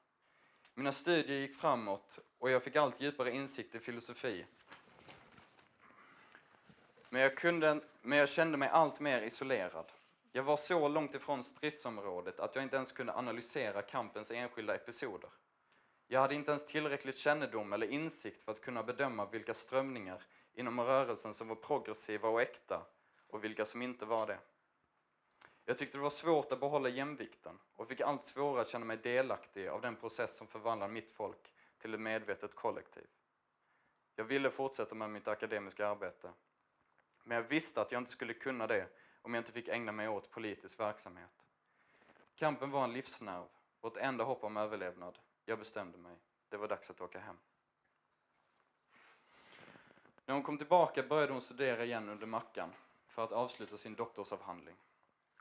Mina 0.74 0.92
studier 0.92 1.38
gick 1.38 1.56
framåt 1.56 2.18
och 2.38 2.50
jag 2.50 2.62
fick 2.62 2.76
allt 2.76 3.00
djupare 3.00 3.30
insikt 3.30 3.74
i 3.74 3.78
filosofi. 3.78 4.46
Men 7.08 7.22
jag, 7.22 7.36
kunde, 7.36 7.80
men 8.02 8.18
jag 8.18 8.28
kände 8.28 8.58
mig 8.58 8.68
allt 8.68 9.00
mer 9.00 9.22
isolerad. 9.22 9.92
Jag 10.32 10.42
var 10.42 10.56
så 10.56 10.88
långt 10.88 11.14
ifrån 11.14 11.44
stridsområdet 11.44 12.40
att 12.40 12.54
jag 12.54 12.64
inte 12.64 12.76
ens 12.76 12.92
kunde 12.92 13.14
analysera 13.14 13.82
kampens 13.82 14.30
enskilda 14.30 14.74
episoder. 14.74 15.30
Jag 16.06 16.20
hade 16.20 16.34
inte 16.34 16.50
ens 16.50 16.66
tillräckligt 16.66 17.16
kännedom 17.16 17.72
eller 17.72 17.86
insikt 17.86 18.44
för 18.44 18.52
att 18.52 18.60
kunna 18.60 18.82
bedöma 18.82 19.26
vilka 19.26 19.54
strömningar 19.54 20.22
inom 20.54 20.80
rörelsen 20.80 21.34
som 21.34 21.48
var 21.48 21.56
progressiva 21.56 22.28
och 22.28 22.42
äkta 22.42 22.86
och 23.28 23.44
vilka 23.44 23.64
som 23.64 23.82
inte 23.82 24.04
var 24.04 24.26
det. 24.26 24.38
Jag 25.64 25.78
tyckte 25.78 25.98
det 25.98 26.02
var 26.02 26.10
svårt 26.10 26.52
att 26.52 26.60
behålla 26.60 26.88
jämvikten 26.88 27.58
och 27.76 27.88
fick 27.88 28.00
allt 28.00 28.24
svårare 28.24 28.62
att 28.62 28.68
känna 28.68 28.84
mig 28.84 28.96
delaktig 28.96 29.68
av 29.68 29.80
den 29.80 29.96
process 29.96 30.36
som 30.36 30.46
förvandlar 30.46 30.88
mitt 30.88 31.12
folk 31.12 31.52
till 31.78 31.94
ett 31.94 32.00
medvetet 32.00 32.54
kollektiv. 32.54 33.06
Jag 34.16 34.24
ville 34.24 34.50
fortsätta 34.50 34.94
med 34.94 35.10
mitt 35.10 35.28
akademiska 35.28 35.88
arbete, 35.88 36.32
men 37.22 37.36
jag 37.36 37.42
visste 37.42 37.80
att 37.80 37.92
jag 37.92 38.00
inte 38.00 38.10
skulle 38.10 38.34
kunna 38.34 38.66
det 38.66 38.88
om 39.22 39.34
jag 39.34 39.40
inte 39.40 39.52
fick 39.52 39.68
ägna 39.68 39.92
mig 39.92 40.08
åt 40.08 40.30
politisk 40.30 40.80
verksamhet. 40.80 41.44
Kampen 42.36 42.70
var 42.70 42.84
en 42.84 42.92
livsnerv, 42.92 43.46
vårt 43.80 43.96
enda 43.96 44.24
hopp 44.24 44.44
om 44.44 44.56
överlevnad. 44.56 45.18
Jag 45.44 45.58
bestämde 45.58 45.98
mig. 45.98 46.16
Det 46.48 46.56
var 46.56 46.68
dags 46.68 46.90
att 46.90 47.00
åka 47.00 47.18
hem. 47.18 47.38
När 50.26 50.34
hon 50.34 50.42
kom 50.42 50.58
tillbaka 50.58 51.02
började 51.02 51.32
hon 51.32 51.42
studera 51.42 51.84
igen 51.84 52.08
under 52.08 52.26
Mackan 52.26 52.72
för 53.06 53.24
att 53.24 53.32
avsluta 53.32 53.76
sin 53.76 53.94
doktorsavhandling. 53.94 54.76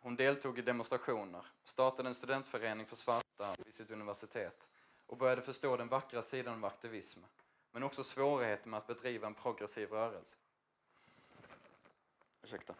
Hon 0.04 0.16
deltog 0.16 0.60
i 0.60 0.62
demonstrationer, 0.62 1.46
startade 1.64 2.10
en 2.10 2.16
studentförening 2.16 2.86
för 2.86 2.96
svarta 2.96 3.56
vid 3.66 3.74
sitt 3.74 3.92
universitet 3.92 4.70
och 5.06 5.18
började 5.18 5.42
förstå 5.42 5.78
den 5.78 5.88
vackra 5.88 6.22
sidan 6.22 6.54
av 6.54 6.66
aktivism, 6.66 7.20
men 7.72 7.84
också 7.84 8.04
svårigheten 8.04 8.72
med 8.72 8.78
att 8.78 8.88
bedriva 8.88 9.28
en 9.28 9.34
progressiv 9.34 9.90
rörelse. 9.90 10.36
Ursäkta. 12.42 12.76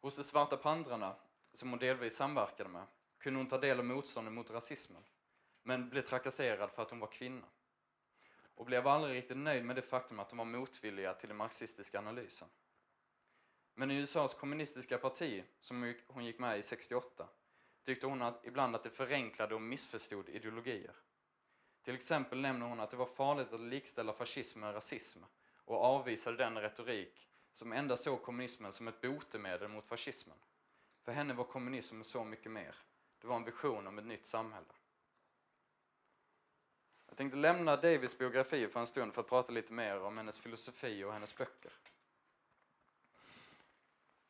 Hos 0.00 0.16
de 0.16 0.24
svarta 0.24 0.56
pandrarna, 0.56 1.16
som 1.52 1.70
hon 1.70 1.78
delvis 1.78 2.16
samverkade 2.16 2.68
med, 2.68 2.86
kunde 3.18 3.40
hon 3.40 3.48
ta 3.48 3.58
del 3.58 3.78
av 3.78 3.84
motståndet 3.84 4.34
mot 4.34 4.50
rasismen, 4.50 5.02
men 5.62 5.88
blev 5.88 6.02
trakasserad 6.02 6.70
för 6.70 6.82
att 6.82 6.90
hon 6.90 7.00
var 7.00 7.08
kvinna. 7.08 7.46
Och 8.54 8.66
blev 8.66 8.86
aldrig 8.86 9.16
riktigt 9.16 9.36
nöjd 9.36 9.64
med 9.64 9.76
det 9.76 9.82
faktum 9.82 10.20
att 10.20 10.28
de 10.28 10.38
var 10.38 10.44
motvilliga 10.44 11.14
till 11.14 11.28
den 11.28 11.36
marxistiska 11.36 11.98
analysen. 11.98 12.48
Men 13.78 13.90
i 13.90 13.96
USAs 13.96 14.34
kommunistiska 14.34 14.98
parti, 14.98 15.44
som 15.60 15.94
hon 16.06 16.24
gick 16.24 16.38
med 16.38 16.58
i 16.58 16.62
68, 16.62 17.28
tyckte 17.84 18.06
hon 18.06 18.22
att, 18.22 18.44
ibland 18.44 18.74
att 18.74 18.82
det 18.82 18.90
förenklade 18.90 19.54
och 19.54 19.62
missförstod 19.62 20.28
ideologier. 20.28 20.94
Till 21.82 21.94
exempel 21.94 22.40
nämner 22.40 22.66
hon 22.66 22.80
att 22.80 22.90
det 22.90 22.96
var 22.96 23.06
farligt 23.06 23.52
att 23.52 23.60
likställa 23.60 24.12
fascism 24.12 24.60
med 24.60 24.74
rasism 24.74 25.18
och 25.64 25.84
avvisade 25.84 26.36
den 26.36 26.58
retorik 26.58 27.28
som 27.52 27.72
endast 27.72 28.04
såg 28.04 28.22
kommunismen 28.22 28.72
som 28.72 28.88
ett 28.88 29.00
botemedel 29.00 29.68
mot 29.68 29.86
fascismen. 29.86 30.36
För 31.02 31.12
henne 31.12 31.34
var 31.34 31.44
kommunism 31.44 32.02
så 32.02 32.24
mycket 32.24 32.52
mer. 32.52 32.74
Det 33.20 33.26
var 33.26 33.36
en 33.36 33.44
vision 33.44 33.86
om 33.86 33.98
ett 33.98 34.06
nytt 34.06 34.26
samhälle. 34.26 34.74
Jag 37.08 37.16
tänkte 37.16 37.36
lämna 37.38 37.76
Davis 37.76 38.18
biografi 38.18 38.68
för 38.68 38.80
en 38.80 38.86
stund 38.86 39.14
för 39.14 39.20
att 39.20 39.28
prata 39.28 39.52
lite 39.52 39.72
mer 39.72 40.00
om 40.00 40.16
hennes 40.16 40.40
filosofi 40.40 41.04
och 41.04 41.12
hennes 41.12 41.36
böcker. 41.36 41.72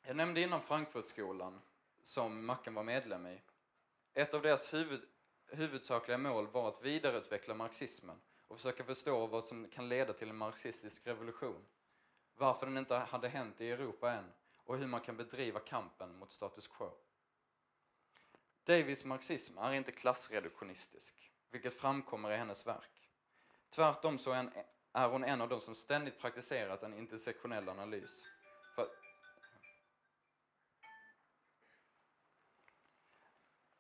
Jag 0.07 0.17
nämnde 0.17 0.41
innan 0.41 0.63
Frankfurtskolan, 0.63 1.61
som 2.03 2.47
Macken 2.47 2.75
var 2.75 2.83
medlem 2.83 3.27
i. 3.27 3.41
Ett 4.15 4.35
av 4.35 4.43
deras 4.43 4.75
huvud, 4.75 5.01
huvudsakliga 5.47 6.19
mål 6.19 6.47
var 6.47 6.69
att 6.69 6.83
vidareutveckla 6.83 7.55
marxismen 7.55 8.21
och 8.49 8.57
försöka 8.57 8.85
förstå 8.85 9.27
vad 9.27 9.45
som 9.45 9.69
kan 9.69 9.89
leda 9.89 10.13
till 10.13 10.31
en 10.31 10.37
marxistisk 10.37 11.07
revolution. 11.07 11.65
Varför 12.35 12.67
den 12.67 12.79
inte 12.79 12.95
hade 12.95 13.29
hänt 13.29 13.61
i 13.61 13.71
Europa 13.71 14.13
än 14.13 14.33
och 14.65 14.79
hur 14.79 14.87
man 14.87 15.01
kan 15.01 15.17
bedriva 15.17 15.61
kampen 15.61 16.19
mot 16.19 16.33
status 16.33 16.67
quo. 16.67 16.91
Davies 18.65 19.05
marxism 19.05 19.59
är 19.59 19.73
inte 19.73 19.93
klassreduktionistisk, 19.93 21.33
vilket 21.51 21.75
framkommer 21.75 22.33
i 22.33 22.37
hennes 22.37 22.67
verk. 22.67 23.11
Tvärtom 23.71 24.19
så 24.19 24.33
är 24.93 25.09
hon 25.09 25.25
en 25.25 25.41
av 25.41 25.49
de 25.49 25.61
som 25.61 25.75
ständigt 25.75 26.19
praktiserat 26.19 26.83
en 26.83 26.95
intersektionell 26.95 27.69
analys. 27.69 28.27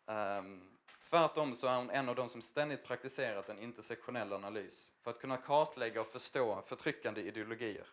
Um, 0.06 0.78
tvärtom 1.10 1.54
så 1.54 1.66
är 1.66 1.76
hon 1.76 1.90
en 1.90 2.08
av 2.08 2.14
de 2.14 2.28
som 2.28 2.42
ständigt 2.42 2.84
praktiserat 2.84 3.48
en 3.48 3.58
intersektionell 3.58 4.32
analys 4.32 4.92
för 5.02 5.10
att 5.10 5.20
kunna 5.20 5.36
kartlägga 5.36 6.00
och 6.00 6.08
förstå 6.08 6.62
förtryckande 6.62 7.20
ideologier. 7.20 7.88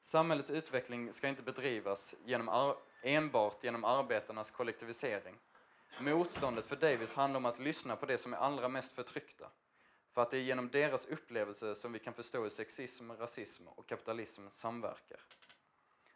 Samhällets 0.00 0.50
utveckling 0.50 1.12
ska 1.12 1.28
inte 1.28 1.42
bedrivas 1.42 2.14
genom 2.24 2.74
enbart 3.02 3.64
genom 3.64 3.84
arbetarnas 3.84 4.50
kollektivisering. 4.50 5.36
Motståndet 6.00 6.66
för 6.66 6.76
Davis 6.76 7.14
handlar 7.14 7.38
om 7.38 7.46
att 7.46 7.58
lyssna 7.58 7.96
på 7.96 8.06
det 8.06 8.18
som 8.18 8.32
är 8.32 8.38
allra 8.38 8.68
mest 8.68 8.92
förtryckta. 8.92 9.50
För 10.12 10.22
att 10.22 10.30
det 10.30 10.36
är 10.36 10.42
genom 10.42 10.70
deras 10.70 11.06
upplevelse 11.06 11.74
som 11.74 11.92
vi 11.92 11.98
kan 11.98 12.14
förstå 12.14 12.42
hur 12.42 12.50
sexism, 12.50 13.10
rasism 13.12 13.68
och 13.68 13.88
kapitalism 13.88 14.48
samverkar. 14.50 15.20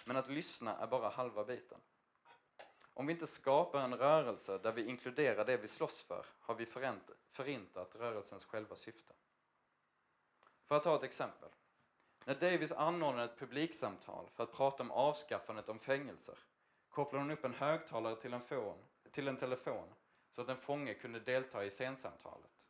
Men 0.05 0.17
att 0.17 0.31
lyssna 0.31 0.77
är 0.77 0.87
bara 0.87 1.09
halva 1.09 1.45
biten. 1.45 1.81
Om 2.95 3.07
vi 3.07 3.13
inte 3.13 3.27
skapar 3.27 3.81
en 3.81 3.97
rörelse 3.97 4.59
där 4.59 4.73
vi 4.73 4.85
inkluderar 4.85 5.45
det 5.45 5.57
vi 5.57 5.69
slåss 5.69 6.01
för 6.03 6.27
har 6.41 6.55
vi 6.55 6.67
förintat 7.33 7.97
rörelsens 7.97 8.45
själva 8.45 8.77
syfte. 8.77 9.15
För 10.65 10.77
att 10.77 10.83
ta 10.83 10.97
ett 10.97 11.03
exempel. 11.03 11.49
När 12.25 12.35
Davis 12.35 12.73
anordnade 12.73 13.33
ett 13.33 13.39
publiksamtal 13.39 14.29
för 14.35 14.45
att 14.45 14.53
prata 14.53 14.83
om 14.83 14.91
avskaffandet 14.91 15.69
av 15.69 15.79
fängelser 15.79 16.39
kopplade 16.89 17.25
hon 17.25 17.31
upp 17.31 17.45
en 17.45 17.55
högtalare 17.55 18.17
till 18.17 18.33
en, 18.33 18.41
fon, 18.43 18.79
till 19.11 19.29
en 19.29 19.37
telefon 19.37 19.89
så 20.31 20.43
att 20.43 20.49
en 20.49 20.57
fånge 20.57 20.95
kunde 20.95 21.21
delta 21.21 21.65
i 21.65 21.71
scensamtalet. 21.71 22.69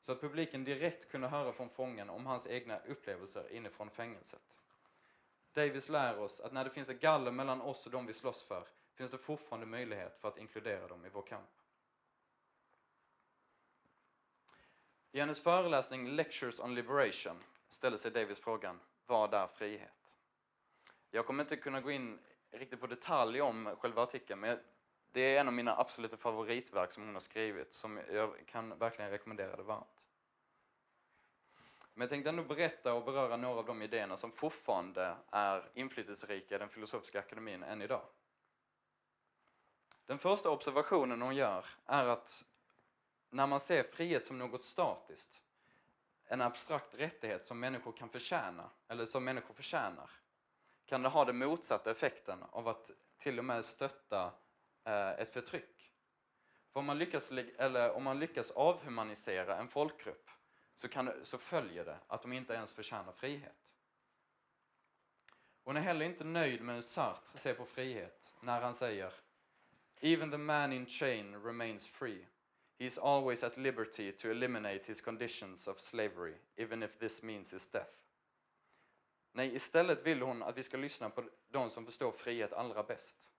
Så 0.00 0.12
att 0.12 0.20
publiken 0.20 0.64
direkt 0.64 1.10
kunde 1.10 1.28
höra 1.28 1.52
från 1.52 1.68
fången 1.68 2.10
om 2.10 2.26
hans 2.26 2.46
egna 2.46 2.78
upplevelser 2.78 3.52
inifrån 3.52 3.90
fängelset. 3.90 4.60
Davis 5.52 5.88
lär 5.88 6.18
oss 6.18 6.40
att 6.40 6.52
när 6.52 6.64
det 6.64 6.70
finns 6.70 6.88
ett 6.88 7.00
galler 7.00 7.30
mellan 7.30 7.60
oss 7.60 7.86
och 7.86 7.92
de 7.92 8.06
vi 8.06 8.12
slåss 8.12 8.42
för 8.42 8.68
finns 9.00 9.10
det 9.10 9.18
fortfarande 9.18 9.66
möjlighet 9.66 10.18
för 10.20 10.28
att 10.28 10.38
inkludera 10.38 10.88
dem 10.88 11.06
i 11.06 11.08
vår 11.08 11.22
kamp. 11.22 11.48
I 15.12 15.20
hennes 15.20 15.40
föreläsning 15.40 16.08
Lectures 16.08 16.60
on 16.60 16.74
Liberation 16.74 17.42
ställer 17.68 17.96
sig 17.96 18.10
Davis 18.10 18.40
frågan 18.40 18.80
Vad 19.06 19.34
är 19.34 19.46
frihet? 19.46 20.16
Jag 21.10 21.26
kommer 21.26 21.42
inte 21.44 21.56
kunna 21.56 21.80
gå 21.80 21.90
in 21.90 22.18
riktigt 22.50 22.80
på 22.80 22.86
detalj 22.86 23.40
om 23.40 23.76
själva 23.78 24.02
artikeln 24.02 24.40
men 24.40 24.58
det 25.12 25.20
är 25.20 25.40
en 25.40 25.46
av 25.46 25.54
mina 25.54 25.76
absoluta 25.76 26.16
favoritverk 26.16 26.92
som 26.92 27.02
hon 27.04 27.14
har 27.14 27.20
skrivit 27.20 27.74
som 27.74 28.00
jag 28.12 28.46
kan 28.46 28.78
verkligen 28.78 29.10
rekommendera 29.10 29.56
det 29.56 29.62
varmt. 29.62 30.04
Men 31.94 32.00
jag 32.00 32.10
tänkte 32.10 32.28
ändå 32.28 32.44
berätta 32.44 32.94
och 32.94 33.04
beröra 33.04 33.36
några 33.36 33.58
av 33.58 33.66
de 33.66 33.82
idéerna 33.82 34.16
som 34.16 34.32
fortfarande 34.32 35.16
är 35.30 35.70
inflytelserika 35.74 36.54
i 36.54 36.58
den 36.58 36.68
filosofiska 36.68 37.18
akademin 37.18 37.62
än 37.62 37.82
idag. 37.82 38.02
Den 40.10 40.18
första 40.18 40.50
observationen 40.50 41.22
hon 41.22 41.36
gör 41.36 41.66
är 41.86 42.06
att 42.06 42.44
när 43.30 43.46
man 43.46 43.60
ser 43.60 43.82
frihet 43.82 44.26
som 44.26 44.38
något 44.38 44.62
statiskt 44.62 45.40
en 46.24 46.40
abstrakt 46.40 46.94
rättighet 46.94 47.44
som 47.44 47.60
människor 47.60 47.92
kan 47.92 48.08
förtjäna, 48.08 48.70
eller 48.88 49.06
som 49.06 49.24
människor 49.24 49.54
förtjänar, 49.54 50.10
kan 50.86 51.02
det 51.02 51.08
ha 51.08 51.24
den 51.24 51.38
motsatta 51.38 51.90
effekten 51.90 52.42
av 52.42 52.68
att 52.68 52.90
till 53.18 53.38
och 53.38 53.44
med 53.44 53.64
stötta 53.64 54.32
eh, 54.84 55.10
ett 55.10 55.32
förtryck. 55.32 55.92
För 56.72 56.80
om 56.80 56.86
man 56.86 56.98
lyckas, 56.98 57.30
eller 57.58 57.92
om 57.92 58.04
man 58.04 58.18
lyckas 58.18 58.50
avhumanisera 58.50 59.56
en 59.56 59.68
folkgrupp 59.68 60.30
så, 60.74 60.88
kan, 60.88 61.24
så 61.24 61.38
följer 61.38 61.84
det 61.84 61.98
att 62.06 62.22
de 62.22 62.32
inte 62.32 62.54
ens 62.54 62.72
förtjänar 62.72 63.12
frihet. 63.12 63.74
Hon 65.64 65.76
är 65.76 65.80
heller 65.80 66.06
inte 66.06 66.24
nöjd 66.24 66.62
med 66.62 66.74
hur 66.74 66.82
Sartre 66.82 67.38
ser 67.38 67.54
på 67.54 67.64
frihet 67.64 68.34
när 68.40 68.60
han 68.60 68.74
säger 68.74 69.12
Even 70.00 70.30
the 70.30 70.38
man 70.38 70.72
in 70.72 70.86
chain 70.86 71.34
remains 71.42 71.86
free. 71.86 72.26
He 72.78 72.86
is 72.86 72.98
always 72.98 73.42
at 73.42 73.58
liberty 73.58 74.12
to 74.12 74.30
eliminate 74.30 74.86
his 74.86 75.00
conditions 75.00 75.68
of 75.68 75.80
slavery, 75.80 76.34
even 76.56 76.82
if 76.82 76.98
this 76.98 77.22
means 77.22 77.52
his 77.52 77.66
death. 77.66 78.00
Nej, 79.32 79.54
istället 79.54 80.06
vill 80.06 80.22
hon 80.22 80.42
att 80.42 80.58
vi 80.58 80.62
ska 80.62 80.76
lyssna 80.76 81.10
på 81.10 81.24
de 81.48 81.70
som 81.70 81.86
förstår 81.86 82.12
frihet 82.12 82.52
allra 82.52 82.82
bäst. 82.82 83.30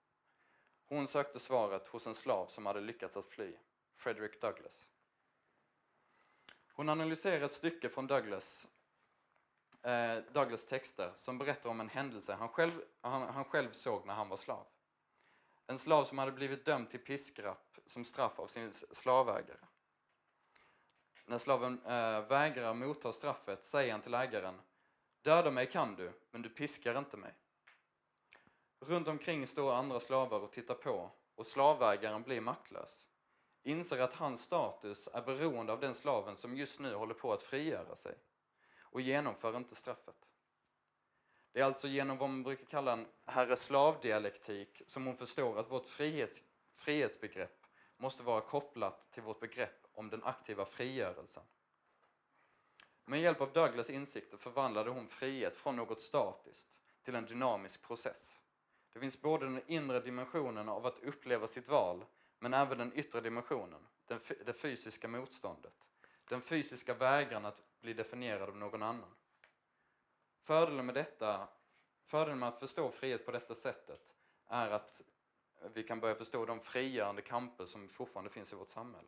Hon 0.85 1.07
sökte 1.07 1.39
svaret 1.39 1.87
hos 1.87 2.07
en 2.07 2.15
slav 2.15 2.47
som 2.47 2.65
hade 2.65 2.81
lyckats 2.81 3.17
att 3.17 3.25
fly, 3.25 3.53
Frederick 3.95 4.41
Douglass. 4.41 4.87
Hon 6.73 6.89
analyserar 6.89 7.45
ett 7.45 7.51
stycke 7.51 7.89
från 7.89 8.07
Douglass, 8.07 8.67
eh, 9.81 10.17
Douglass 10.33 10.65
texter 10.65 11.11
som 11.13 11.37
berättar 11.37 11.69
om 11.69 11.79
en 11.79 11.89
händelse 11.89 12.33
han 12.33 12.49
själv, 12.49 12.81
han, 13.01 13.21
han 13.21 13.45
själv 13.45 13.71
såg 13.71 14.05
när 14.05 14.13
han 14.13 14.29
var 14.29 14.37
slav. 14.37 14.65
En 15.71 15.77
slav 15.77 16.05
som 16.05 16.17
hade 16.17 16.31
blivit 16.31 16.65
dömd 16.65 16.89
till 16.89 16.99
piskrapp 16.99 17.77
som 17.85 18.05
straff 18.05 18.39
av 18.39 18.47
sin 18.47 18.73
slavägare. 18.73 19.57
När 21.25 21.37
slaven 21.37 21.85
äh, 21.85 22.27
vägrar 22.27 22.73
motta 22.73 23.13
straffet 23.13 23.63
säger 23.63 23.91
han 23.91 24.01
till 24.01 24.13
ägaren 24.13 24.61
Döda 25.21 25.51
mig 25.51 25.71
kan 25.71 25.95
du, 25.95 26.13
men 26.31 26.41
du 26.41 26.49
piskar 26.49 26.97
inte 26.97 27.17
mig. 27.17 27.33
Runt 28.79 29.07
omkring 29.07 29.47
står 29.47 29.73
andra 29.73 29.99
slavar 29.99 30.39
och 30.39 30.51
tittar 30.51 30.75
på 30.75 31.11
och 31.35 31.47
slavägaren 31.47 32.23
blir 32.23 32.41
maktlös. 32.41 33.07
Inser 33.63 33.99
att 33.99 34.13
hans 34.13 34.41
status 34.41 35.09
är 35.13 35.21
beroende 35.21 35.73
av 35.73 35.79
den 35.79 35.93
slaven 35.93 36.35
som 36.35 36.57
just 36.57 36.79
nu 36.79 36.95
håller 36.95 37.13
på 37.13 37.33
att 37.33 37.43
frigöra 37.43 37.95
sig 37.95 38.15
och 38.79 39.01
genomför 39.01 39.57
inte 39.57 39.75
straffet. 39.75 40.30
Det 41.51 41.59
är 41.59 41.65
alltså 41.65 41.87
genom 41.87 42.17
vad 42.17 42.29
man 42.29 42.43
brukar 42.43 42.65
kalla 42.65 42.93
en 42.93 43.07
herre-slav-dialektik 43.25 44.81
som 44.87 45.05
hon 45.05 45.17
förstår 45.17 45.59
att 45.59 45.71
vårt 45.71 45.87
frihets, 45.87 46.41
frihetsbegrepp 46.75 47.65
måste 47.97 48.23
vara 48.23 48.41
kopplat 48.41 49.11
till 49.11 49.23
vårt 49.23 49.39
begrepp 49.39 49.87
om 49.93 50.09
den 50.09 50.23
aktiva 50.23 50.65
frigörelsen. 50.65 51.43
Med 53.05 53.21
hjälp 53.21 53.41
av 53.41 53.53
Douglas 53.53 53.89
insikter 53.89 54.37
förvandlade 54.37 54.89
hon 54.89 55.07
frihet 55.07 55.55
från 55.55 55.75
något 55.75 56.01
statiskt 56.01 56.79
till 57.03 57.15
en 57.15 57.25
dynamisk 57.25 57.81
process. 57.81 58.41
Det 58.93 58.99
finns 58.99 59.21
både 59.21 59.45
den 59.45 59.61
inre 59.67 59.99
dimensionen 59.99 60.69
av 60.69 60.85
att 60.85 60.99
uppleva 60.99 61.47
sitt 61.47 61.67
val, 61.67 62.05
men 62.39 62.53
även 62.53 62.77
den 62.77 62.91
yttre 62.95 63.21
dimensionen, 63.21 63.87
den, 64.05 64.19
det 64.45 64.53
fysiska 64.53 65.07
motståndet. 65.07 65.73
Den 66.25 66.41
fysiska 66.41 66.93
vägran 66.93 67.45
att 67.45 67.63
bli 67.81 67.93
definierad 67.93 68.49
av 68.49 68.57
någon 68.57 68.83
annan. 68.83 69.15
Fördelen 70.43 70.85
med 70.85 70.95
detta, 70.95 71.47
fördelen 72.05 72.39
med 72.39 72.49
att 72.49 72.59
förstå 72.59 72.91
frihet 72.91 73.25
på 73.25 73.31
detta 73.31 73.55
sättet 73.55 74.15
är 74.47 74.69
att 74.69 75.01
vi 75.73 75.83
kan 75.83 75.99
börja 75.99 76.15
förstå 76.15 76.45
de 76.45 76.59
frigörande 76.59 77.21
kamper 77.21 77.65
som 77.65 77.89
fortfarande 77.89 78.31
finns 78.31 78.53
i 78.53 78.55
vårt 78.55 78.69
samhälle. 78.69 79.07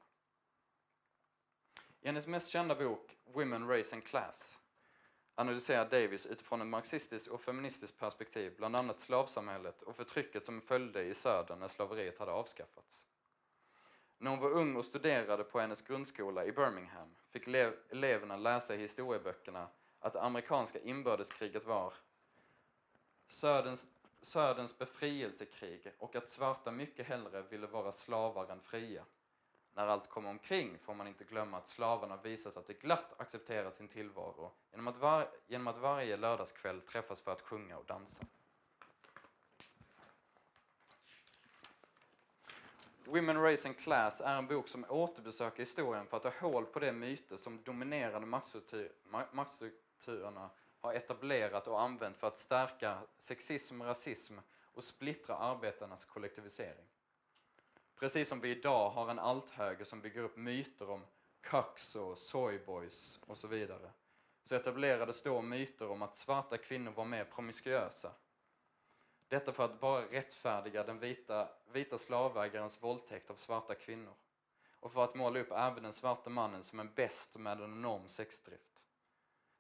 I 2.02 2.08
hennes 2.08 2.28
mest 2.28 2.50
kända 2.50 2.76
bok 2.76 3.18
Women, 3.26 3.68
Race 3.68 3.96
and 3.96 4.04
Class 4.04 4.60
analyserar 5.36 5.90
Davis 5.90 6.26
utifrån 6.26 6.62
ett 6.62 6.68
marxistiskt 6.68 7.28
och 7.28 7.42
feministiskt 7.42 8.00
perspektiv 8.00 8.56
bland 8.58 8.76
annat 8.76 9.00
slavsamhället 9.00 9.82
och 9.82 9.96
förtrycket 9.96 10.46
som 10.46 10.62
följde 10.62 11.04
i 11.04 11.14
södern 11.14 11.60
när 11.60 11.68
slaveriet 11.68 12.20
hade 12.20 12.32
avskaffats. 12.32 13.04
När 14.18 14.30
hon 14.30 14.40
var 14.40 14.50
ung 14.52 14.76
och 14.76 14.86
studerade 14.86 15.44
på 15.44 15.60
hennes 15.60 15.82
grundskola 15.82 16.46
i 16.46 16.52
Birmingham 16.52 17.16
fick 17.30 17.48
eleverna 17.90 18.38
läsa 18.38 18.76
i 18.76 18.78
historieböckerna 18.78 19.68
att 20.04 20.14
det 20.14 20.22
amerikanska 20.22 20.80
inbördeskriget 20.80 21.66
var 21.66 21.94
Söderns, 23.28 23.86
Söderns 24.22 24.78
befrielsekrig 24.78 25.94
och 26.00 26.16
att 26.16 26.30
svarta 26.30 26.72
mycket 26.72 27.08
hellre 27.08 27.42
ville 27.42 27.68
vara 27.68 27.92
slavar 27.92 28.52
än 28.52 28.62
fria. 28.62 29.04
När 29.74 29.88
allt 29.88 30.10
kommer 30.10 30.30
omkring 30.30 30.80
får 30.80 30.94
man 30.94 31.08
inte 31.08 31.24
glömma 31.24 31.58
att 31.58 31.68
slavarna 31.68 32.18
visat 32.18 32.58
att 32.58 32.68
de 32.68 32.74
glatt 32.74 33.14
accepterar 33.18 33.72
sin 33.72 33.88
tillvaro 33.88 34.52
genom 34.72 34.88
att, 34.88 34.98
var, 34.98 35.30
genom 35.48 35.68
att 35.68 35.78
varje 35.78 36.18
lördagskväll 36.18 36.82
träffas 36.82 37.22
för 37.22 37.32
att 37.32 37.42
sjunga 37.42 37.78
och 37.78 37.86
dansa. 37.86 38.26
Women, 43.06 43.42
Race 43.42 43.68
and 43.68 43.78
Class 43.78 44.22
är 44.22 44.38
en 44.38 44.48
bok 44.48 44.68
som 44.68 44.86
återbesöker 44.90 45.60
historien 45.60 46.08
för 46.08 46.18
att 46.18 46.24
ta 46.24 46.32
hål 46.40 46.66
på 46.66 46.80
de 46.80 46.92
myter 46.92 47.38
som 47.38 47.64
dominerande 47.64 48.28
maktstruktur, 50.08 50.50
har 50.82 50.94
etablerat 50.94 51.68
och 51.68 51.82
använt 51.82 52.18
för 52.18 52.28
att 52.28 52.38
stärka 52.38 53.02
sexism, 53.18 53.82
rasism 53.82 54.38
och 54.74 54.84
splittra 54.84 55.36
arbetarnas 55.36 56.06
kollektivisering. 56.06 56.86
Precis 57.96 58.30
som 58.30 58.40
vi 58.40 58.50
idag 58.50 58.90
har 58.90 59.10
en 59.10 59.20
althöger 59.20 59.86
som 59.86 60.02
bygger 60.02 60.22
upp 60.22 60.38
myter 60.38 60.90
om 60.90 61.06
cucks 61.42 61.96
och 61.96 62.18
soyboys 62.18 63.20
och 63.28 63.38
så 63.38 63.48
vidare, 63.48 63.92
så 64.44 64.56
etablerades 64.56 65.24
då 65.24 65.42
myter 65.42 65.90
om 65.90 66.02
att 66.02 66.16
svarta 66.16 66.58
kvinnor 66.58 66.92
var 66.92 67.06
mer 67.06 67.26
promiskuösa. 67.26 68.12
Detta 69.28 69.52
för 69.52 69.66
att 69.66 69.80
bara 69.80 70.02
rättfärdiga 70.02 70.84
den 70.84 71.00
vita, 71.00 71.50
vita 71.72 71.98
slavägarens 71.98 72.84
våldtäkt 72.84 73.30
av 73.30 73.36
svarta 73.36 73.76
kvinnor 73.76 74.14
och 74.80 74.92
för 74.92 75.04
att 75.04 75.16
måla 75.16 75.40
upp 75.40 75.52
även 75.52 75.84
den 75.84 75.94
svarta 75.94 76.30
mannen 76.30 76.64
som 76.64 76.80
en 76.80 76.94
bäst 76.94 77.38
med 77.38 77.62
en 77.62 77.64
enorm 77.64 78.10
sexdrift. 78.10 78.73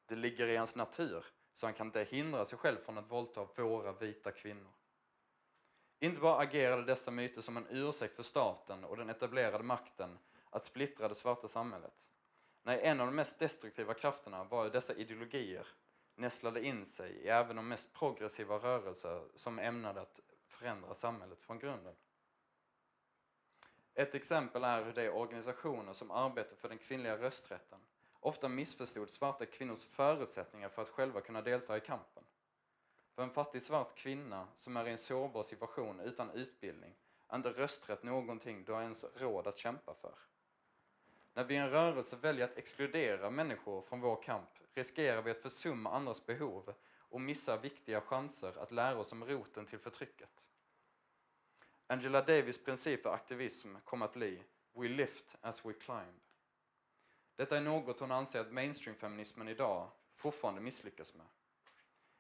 Det 0.06 0.16
ligger 0.16 0.48
i 0.48 0.56
hans 0.58 0.76
natur, 0.76 1.26
så 1.54 1.66
han 1.66 1.74
kan 1.74 1.88
inte 1.88 2.04
hindra 2.04 2.46
sig 2.46 2.58
själv 2.58 2.78
från 2.78 2.98
att 2.98 3.12
våldta 3.12 3.48
våra 3.56 3.92
vita 3.92 4.32
kvinnor. 4.32 4.74
Inte 6.00 6.22
bara 6.22 6.39
agerade 6.42 6.84
dessa 6.84 7.12
myter 7.12 7.42
som 7.42 7.58
en 7.58 7.68
ursäkt 7.70 8.16
för 8.16 8.24
staten 8.24 8.84
och 8.84 8.98
den 8.98 9.10
etablerade 9.10 9.63
makten 9.63 10.20
att 10.50 10.66
splittra 10.66 11.08
det 11.08 11.16
svarta 11.16 11.48
samhället. 11.48 11.94
Nej, 12.63 12.80
en 12.84 13.02
av 13.02 13.08
de 13.08 13.16
mest 13.16 13.39
destruktiva 13.39 13.94
krafterna 13.94 14.44
var 14.44 14.63
ju 14.63 14.70
dessa 14.70 14.94
ideologier 14.94 15.68
nästlade 16.16 16.66
in 16.66 16.86
sig 16.86 17.12
i 17.12 17.28
även 17.28 17.56
de 17.56 17.68
mest 17.68 17.94
progressiva 17.94 18.56
rörelser 18.56 19.28
som 19.36 19.60
ämnade 19.60 20.02
att 20.02 20.20
förändra 20.48 20.94
samhället 20.94 21.42
från 21.42 21.60
grunden. 21.60 21.96
Ett 23.94 24.16
exempel 24.16 24.63
är 24.63 24.86
hur 24.86 24.94
de 24.94 25.10
organisationer 25.10 25.94
som 25.94 26.12
arbetar 26.12 26.56
för 26.56 26.70
den 26.70 26.78
kvinnliga 26.78 27.18
rösträtten 27.18 27.80
ofta 28.23 28.49
missförstod 28.49 29.09
svarta 29.09 29.45
kvinnors 29.45 29.86
förutsättningar 29.86 30.69
för 30.69 30.81
att 30.81 30.89
själva 30.89 31.21
kunna 31.21 31.41
delta 31.41 31.77
i 31.77 31.81
kampen. 31.81 32.23
För 33.15 33.23
en 33.23 33.29
fattig 33.29 33.62
svart 33.62 33.95
kvinna 33.95 34.47
som 34.55 34.77
är 34.77 34.88
i 34.88 34.91
en 34.91 34.97
sårbar 34.97 35.43
situation 35.43 35.99
utan 35.99 36.29
utbildning 36.29 36.95
är 37.27 37.36
inte 37.36 37.49
rösträtt 37.49 38.03
någonting 38.03 38.63
du 38.63 38.71
har 38.71 38.81
ens 38.81 39.05
råd 39.15 39.47
att 39.47 39.57
kämpa 39.57 39.93
för. 39.93 40.15
När 41.33 41.43
vi 41.43 41.53
i 41.53 41.57
en 41.57 41.69
rörelse 41.69 42.15
väljer 42.15 42.45
att 42.45 42.57
exkludera 42.57 43.29
människor 43.29 43.81
från 43.81 44.01
vår 44.01 44.23
kamp 44.23 44.49
riskerar 44.73 45.21
vi 45.21 45.31
att 45.31 45.41
försumma 45.41 45.91
andras 45.91 46.25
behov 46.25 46.73
och 46.99 47.21
missa 47.21 47.57
viktiga 47.57 48.01
chanser 48.01 48.57
att 48.57 48.71
lära 48.71 48.99
oss 48.99 49.12
om 49.12 49.25
roten 49.25 49.65
till 49.65 49.79
förtrycket. 49.79 50.49
Angela 51.88 52.21
Davis 52.21 52.63
princip 52.63 53.03
för 53.03 53.13
aktivism 53.13 53.75
kommer 53.83 54.05
att 54.05 54.13
bli 54.13 54.43
We 54.73 54.88
lift 54.88 55.36
as 55.41 55.65
we 55.65 55.73
climb. 55.73 56.21
Detta 57.36 57.58
är 57.58 57.62
något 57.62 58.00
hon 58.00 58.12
anser 58.12 58.39
att 58.39 58.52
mainstream-feminismen 58.52 59.48
idag 59.48 59.89
fortfarande 60.15 60.62
misslyckas 60.62 61.13
med. 61.13 61.26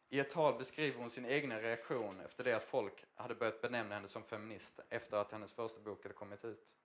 I 0.09 0.19
ett 0.19 0.29
tal 0.29 0.57
beskriver 0.57 0.99
hon 0.99 1.09
sin 1.09 1.25
egen 1.25 1.61
reaktion 1.61 2.19
efter 2.19 2.43
det 2.43 2.53
att 2.53 2.63
folk 2.63 3.05
hade 3.15 3.35
börjat 3.35 3.61
benämna 3.61 3.95
henne 3.95 4.07
som 4.07 4.23
feminist 4.23 4.79
efter 4.89 5.17
att 5.17 5.31
hennes 5.31 5.51
första 5.51 5.79
bok 5.79 6.03
hade 6.03 6.13
kommit 6.15 6.45
ut. 6.45 6.75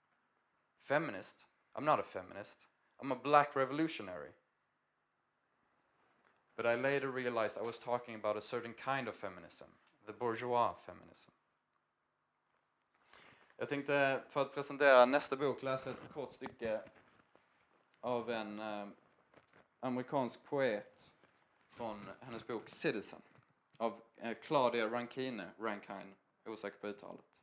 Feminist? 0.83 1.47
I'm 1.73 1.81
not 1.81 2.01
a 2.01 2.03
feminist. 2.03 2.69
I'm 2.99 3.13
a 3.13 3.21
black 3.23 3.57
revolutionary. 3.57 4.31
But 6.57 6.67
I 6.67 6.77
later 6.77 7.09
realized 7.09 7.63
I 7.63 7.67
was 7.67 7.79
talking 7.79 8.15
about 8.15 8.37
a 8.37 8.41
certain 8.41 8.75
kind 8.75 9.09
of 9.09 9.15
feminism, 9.15 9.65
the 10.07 10.13
bourgeois 10.13 10.75
feminism. 10.87 11.31
Jag 13.57 13.69
tänkte 13.69 14.23
för 14.29 14.43
att 14.43 14.55
presentera 14.55 15.07
nästa 15.07 15.37
bok 15.37 15.63
läsa 15.63 15.91
ett 15.91 16.13
kort 16.13 16.33
stycke 16.33 16.81
av 18.01 18.31
en 18.31 18.61
eh, 18.61 18.89
amerikansk 19.81 20.45
poet 20.45 21.15
från 21.71 22.09
hennes 22.21 22.47
bok 22.47 22.69
Citizen 22.69 23.23
av 23.77 24.03
eh, 24.17 24.35
Claudia 24.43 24.89
Rankine, 24.91 25.51
Rankine, 25.59 26.15
osäker 26.47 26.79
på 26.79 26.89
uttalet, 26.89 27.43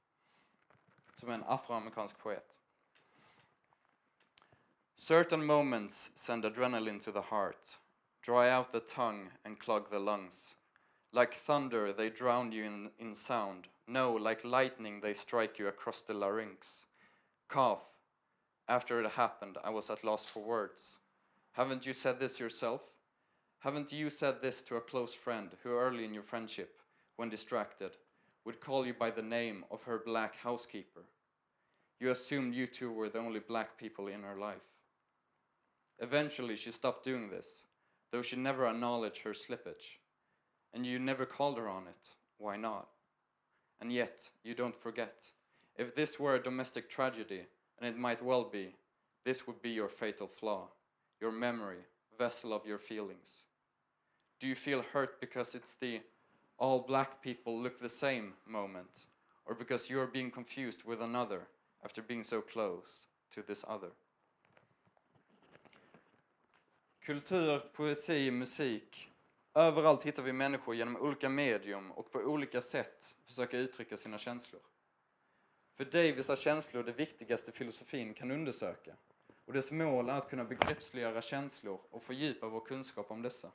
som 1.16 1.30
är 1.30 1.34
en 1.34 1.44
afroamerikansk 1.44 2.18
poet. 2.18 2.60
Certain 4.94 5.46
moments 5.46 6.12
send 6.16 6.46
adrenaline 6.46 7.00
to 7.00 7.12
the 7.12 7.22
heart, 7.22 7.80
dry 8.26 8.50
out 8.58 8.72
the 8.72 8.80
tongue 8.80 9.32
and 9.44 9.60
clog 9.60 9.90
the 9.90 10.00
lungs. 10.00 10.56
Like 11.12 11.36
thunder, 11.36 11.94
they 11.94 12.10
drown 12.10 12.52
you 12.52 12.66
in, 12.66 12.92
in 12.98 13.16
sound. 13.16 13.68
No, 13.88 14.18
like 14.18 14.44
lightning, 14.44 15.02
they 15.02 15.14
strike 15.14 15.60
you 15.60 15.68
across 15.68 16.02
the 16.02 16.14
larynx. 16.14 16.86
Cough. 17.48 17.95
After 18.68 19.00
it 19.00 19.12
happened, 19.12 19.58
I 19.64 19.70
was 19.70 19.90
at 19.90 20.04
loss 20.04 20.26
for 20.26 20.44
words. 20.44 20.98
Haven't 21.52 21.86
you 21.86 21.94
said 21.94 22.20
this 22.20 22.40
yourself? 22.40 22.82
Haven't 23.60 23.92
you 23.92 24.10
said 24.10 24.42
this 24.42 24.62
to 24.64 24.76
a 24.76 24.82
close 24.82 25.14
friend 25.14 25.50
who, 25.64 25.72
early 25.72 26.04
in 26.04 26.14
your 26.14 26.24
friendship, 26.24 26.80
when 27.16 27.30
distracted, 27.30 27.92
would 28.44 28.60
call 28.60 28.86
you 28.86 28.94
by 28.94 29.12
the 29.12 29.22
name 29.22 29.66
of 29.72 29.84
her 29.84 30.02
black 30.06 30.36
housekeeper? 30.36 31.04
You 32.00 32.12
assumed 32.12 32.54
you 32.54 32.68
two 32.68 32.92
were 32.92 33.10
the 33.10 33.20
only 33.20 33.40
black 33.40 33.78
people 33.78 34.08
in 34.08 34.24
her 34.24 34.38
life. 34.38 34.58
Eventually, 36.00 36.56
she 36.56 36.72
stopped 36.72 37.06
doing 37.06 37.30
this, 37.30 37.48
though 38.12 38.22
she 38.22 38.36
never 38.36 38.68
acknowledged 38.68 39.20
her 39.20 39.34
slippage. 39.34 40.00
And 40.74 40.86
you 40.86 41.00
never 41.00 41.26
called 41.26 41.58
her 41.58 41.70
on 41.70 41.88
it. 41.88 42.10
Why 42.38 42.58
not? 42.58 42.90
And 43.80 43.92
yet, 43.92 44.20
you 44.44 44.54
don't 44.54 44.80
forget. 44.82 45.16
If 45.78 45.96
this 45.96 46.20
were 46.20 46.36
a 46.36 46.44
domestic 46.44 46.90
tragedy, 46.90 47.46
and 47.80 47.90
it 47.90 47.98
might 47.98 48.24
well 48.24 48.44
be, 48.44 48.76
this 49.24 49.48
would 49.48 49.62
be 49.62 49.70
your 49.70 49.90
fatal 49.90 50.28
flaw, 50.28 50.68
your 51.20 51.32
memory, 51.32 51.84
vessel 52.18 52.54
of 52.54 52.66
your 52.66 52.80
feelings. 52.80 53.44
Do 54.40 54.48
you 54.48 54.56
feel 54.56 54.84
hurt 54.94 55.20
because 55.20 55.56
it's 55.56 55.76
the 55.80 56.02
all 56.58 56.86
black 56.88 57.22
people 57.22 57.62
look 57.62 57.80
the 57.80 57.90
same 57.90 58.34
moment, 58.46 59.08
or 59.46 59.56
because 59.56 59.90
you're 59.90 60.08
being 60.08 60.32
confused 60.32 60.84
with 60.86 61.02
another 61.02 61.42
after 61.84 62.02
being 62.02 62.24
so 62.24 62.42
close 62.42 63.08
to 63.34 63.42
this 63.42 63.64
other? 63.68 63.92
Kultur, 67.06 67.62
poesi, 67.74 68.32
musik. 68.32 69.12
Överallt 69.54 70.04
hittar 70.04 70.24
vi 70.24 70.34
människor 70.34 70.76
genom 70.76 70.98
olika 70.98 71.30
medium 71.30 71.92
och 71.92 72.12
på 72.12 72.20
olika 72.20 72.62
sätt 72.62 73.16
försöka 73.26 73.58
uttrycka 73.58 73.98
sina 73.98 74.18
känslor. 74.18 74.62
För 75.76 75.86
Davis 75.86 76.30
är 76.30 76.36
känslor 76.36 76.84
det 76.84 76.92
viktigaste 76.92 77.52
filosofin 77.52 78.14
kan 78.14 78.32
undersöka 78.32 78.96
och 79.46 79.54
dess 79.54 79.72
mål 79.72 80.10
är 80.10 80.14
att 80.14 80.30
kunna 80.30 80.44
begreppsliggöra 80.44 81.22
känslor 81.22 81.82
och 81.90 82.04
fördjupa 82.04 82.48
vår 82.48 82.66
kunskap 82.66 83.12
om 83.12 83.22
dessa. 83.22 83.52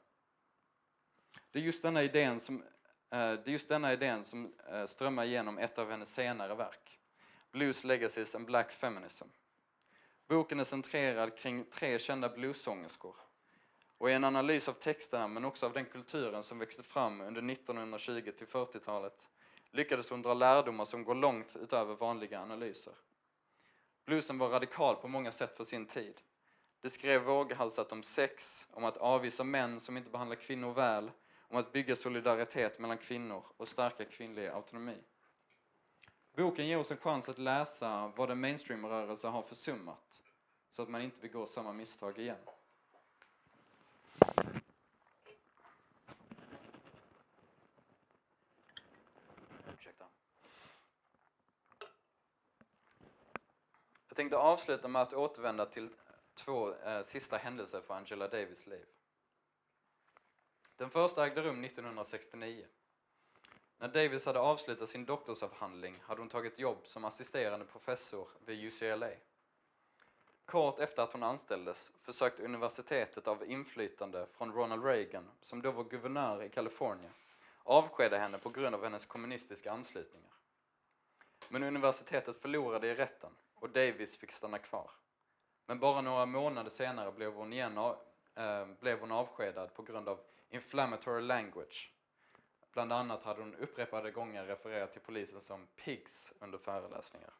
Det 1.50 1.58
är 1.58 1.62
just 1.62 1.82
denna 1.82 2.02
idén 2.02 2.40
som, 2.40 2.62
eh, 2.62 3.32
det 3.32 3.46
är 3.46 3.48
just 3.48 3.68
denna 3.68 3.92
idén 3.92 4.24
som 4.24 4.54
eh, 4.70 4.86
strömmar 4.86 5.24
igenom 5.24 5.58
ett 5.58 5.78
av 5.78 5.90
hennes 5.90 6.14
senare 6.14 6.54
verk, 6.54 6.98
Blues 7.52 7.84
Legacies 7.84 8.34
and 8.34 8.46
Black 8.46 8.72
Feminism. 8.72 9.28
Boken 10.28 10.60
är 10.60 10.64
centrerad 10.64 11.36
kring 11.36 11.64
tre 11.64 11.98
kända 11.98 12.28
bluessångerskor 12.28 13.16
och 13.98 14.10
i 14.10 14.12
en 14.12 14.24
analys 14.24 14.68
av 14.68 14.72
texterna 14.72 15.28
men 15.28 15.44
också 15.44 15.66
av 15.66 15.72
den 15.72 15.84
kulturen 15.84 16.42
som 16.42 16.58
växte 16.58 16.82
fram 16.82 17.20
under 17.20 17.52
1920 17.52 18.30
till 18.38 18.46
40-talet 18.46 19.28
lyckades 19.72 20.10
hon 20.10 20.22
dra 20.22 20.34
lärdomar 20.34 20.84
som 20.84 21.04
går 21.04 21.14
långt 21.14 21.56
utöver 21.56 21.94
vanliga 21.94 22.40
analyser. 22.40 22.94
Bluesen 24.04 24.38
var 24.38 24.48
radikal 24.48 24.96
på 24.96 25.08
många 25.08 25.32
sätt 25.32 25.56
för 25.56 25.64
sin 25.64 25.86
tid. 25.86 26.20
Det 26.80 26.90
skrev 26.90 27.22
våghalsat 27.22 27.92
om 27.92 28.02
sex, 28.02 28.66
om 28.70 28.84
att 28.84 28.96
avvisa 28.96 29.44
män 29.44 29.80
som 29.80 29.96
inte 29.96 30.10
behandlar 30.10 30.36
kvinnor 30.36 30.72
väl, 30.72 31.10
om 31.48 31.56
att 31.56 31.72
bygga 31.72 31.96
solidaritet 31.96 32.78
mellan 32.78 32.98
kvinnor 32.98 33.44
och 33.56 33.68
stärka 33.68 34.04
kvinnlig 34.04 34.46
autonomi. 34.46 34.98
Boken 36.36 36.66
ger 36.66 36.78
oss 36.78 36.90
en 36.90 36.96
chans 36.96 37.28
att 37.28 37.38
läsa 37.38 38.12
vad 38.16 38.30
en 38.30 38.40
mainstreamrörelse 38.40 39.28
har 39.28 39.42
försummat, 39.42 40.22
så 40.68 40.82
att 40.82 40.88
man 40.88 41.02
inte 41.02 41.20
begår 41.20 41.46
samma 41.46 41.72
misstag 41.72 42.18
igen. 42.18 42.36
Ursäkta. 49.74 50.04
Jag 54.08 54.16
tänkte 54.30 54.46
avsluta 54.46 54.88
med 54.88 55.02
att 55.02 55.12
återvända 55.12 55.66
till 55.66 55.88
två 56.34 56.74
eh, 56.74 57.02
sista 57.02 57.36
händelser 57.36 57.80
för 57.80 57.94
Angela 57.94 58.28
Davis 58.28 58.66
liv. 58.66 58.86
Den 60.76 60.90
första 60.90 61.26
ägde 61.26 61.42
rum 61.42 61.64
1969. 61.64 62.66
När 63.78 63.88
Davis 63.88 64.26
hade 64.26 64.38
avslutat 64.38 64.88
sin 64.88 65.04
doktorsavhandling 65.04 66.02
hade 66.02 66.20
hon 66.20 66.28
tagit 66.28 66.58
jobb 66.58 66.78
som 66.84 67.04
assisterande 67.04 67.66
professor 67.66 68.28
vid 68.44 68.64
UCLA. 68.64 69.10
Kort 70.44 70.78
efter 70.78 71.02
att 71.02 71.12
hon 71.12 71.22
anställdes 71.22 71.92
försökte 72.02 72.44
universitetet 72.44 73.28
av 73.28 73.50
inflytande 73.50 74.26
från 74.32 74.52
Ronald 74.52 74.84
Reagan, 74.84 75.30
som 75.42 75.62
då 75.62 75.70
var 75.70 75.84
guvernör 75.84 76.42
i 76.42 76.48
Kalifornien, 76.48 77.12
avskeda 77.62 78.18
henne 78.18 78.38
på 78.38 78.50
grund 78.50 78.74
av 78.74 78.84
hennes 78.84 79.06
kommunistiska 79.06 79.72
anslutningar. 79.72 80.32
Men 81.48 81.62
universitetet 81.62 82.40
förlorade 82.40 82.88
i 82.88 82.94
rätten 82.94 83.30
och 83.60 83.70
Davis 83.70 84.16
fick 84.16 84.32
stanna 84.32 84.58
kvar. 84.58 84.90
Men 85.66 85.78
bara 85.78 86.00
några 86.00 86.26
månader 86.26 86.70
senare 86.70 87.12
blev 87.12 87.32
hon, 87.32 87.52
igen 87.52 87.78
av, 87.78 87.98
eh, 88.34 88.66
blev 88.80 89.00
hon 89.00 89.12
avskedad 89.12 89.74
på 89.74 89.82
grund 89.82 90.08
av 90.08 90.20
inflammatory 90.50 91.22
language. 91.22 91.92
Bland 92.72 92.92
annat 92.92 93.24
hade 93.24 93.40
hon 93.40 93.54
upprepade 93.54 94.10
gånger 94.10 94.44
refererat 94.44 94.92
till 94.92 95.00
polisen 95.00 95.40
som 95.40 95.66
pigs 95.76 96.32
under 96.38 96.58
föreläsningar. 96.58 97.30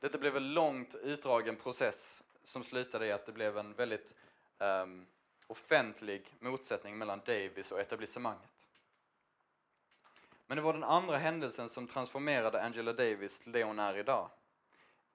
Detta 0.00 0.18
blev 0.18 0.36
en 0.36 0.54
långt 0.54 0.94
utdragen 0.94 1.56
process 1.56 2.22
som 2.44 2.64
slutade 2.64 3.06
i 3.06 3.12
att 3.12 3.26
det 3.26 3.32
blev 3.32 3.58
en 3.58 3.74
väldigt 3.74 4.14
um, 4.58 5.06
offentlig 5.46 6.34
motsättning 6.40 6.98
mellan 6.98 7.20
Davis 7.26 7.72
och 7.72 7.80
etablissemanget. 7.80 8.68
Men 10.46 10.56
det 10.56 10.62
var 10.62 10.72
den 10.72 10.84
andra 10.84 11.16
händelsen 11.16 11.68
som 11.68 11.86
transformerade 11.86 12.62
Angela 12.62 12.92
Davis 12.92 13.40
till 13.40 13.52
det 13.52 13.64
hon 13.64 13.78
är 13.78 13.96
idag. 13.96 14.30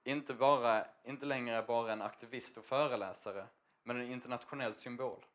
Inte, 0.04 0.34
bara, 0.34 0.88
inte 1.04 1.26
längre 1.26 1.64
bara 1.64 1.92
en 1.92 2.02
aktivist 2.02 2.58
och 2.58 2.66
föreläsare, 2.66 3.48
men 3.84 3.98
en 3.98 4.12
internationell 4.12 4.76
symbol. 4.76 5.26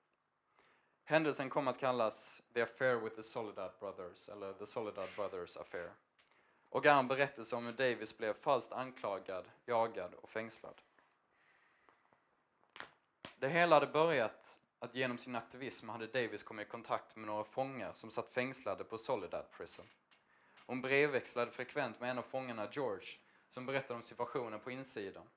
Händelsen 1.04 1.50
kom 1.50 1.68
att 1.68 1.80
kallas 1.80 2.42
The 2.54 2.62
Affair 2.62 2.96
with 2.96 3.16
the 3.16 3.22
Soledad 3.22 3.72
Brothers, 3.80 4.28
eller 4.28 4.52
The 4.52 4.66
Soledad 4.66 5.08
Brothers 5.16 5.56
Affair 5.56 5.90
och 6.68 6.86
är 6.86 6.98
en 6.98 7.08
berättelse 7.08 7.56
om 7.56 7.66
hur 7.66 7.72
Davis 7.72 8.18
blev 8.18 8.34
falskt 8.34 8.72
anklagad, 8.72 9.44
jagad 9.66 10.14
och 10.14 10.30
fängslad. 10.30 10.74
Det 13.38 13.48
hela 13.48 13.76
hade 13.76 13.86
börjat 13.86 14.60
att 14.78 14.94
genom 14.94 15.18
sin 15.18 15.36
aktivism 15.36 15.88
hade 15.88 16.06
Davis 16.06 16.42
kommit 16.42 16.66
i 16.66 16.70
kontakt 16.70 17.16
med 17.16 17.26
några 17.26 17.44
fångar 17.44 17.92
som 17.92 18.10
satt 18.10 18.28
fängslade 18.28 18.84
på 18.84 18.98
Soledad 18.98 19.50
Prison. 19.50 19.86
Hon 20.66 20.80
brevväxlade 20.80 21.50
frekvent 21.50 22.00
med 22.00 22.10
en 22.10 22.18
av 22.18 22.22
fångarna, 22.22 22.68
George, 22.72 23.08
som 23.50 23.66
berättade 23.66 23.94
om 23.94 24.02
situationen 24.02 24.60
på 24.60 24.70
insidan. 24.70 25.28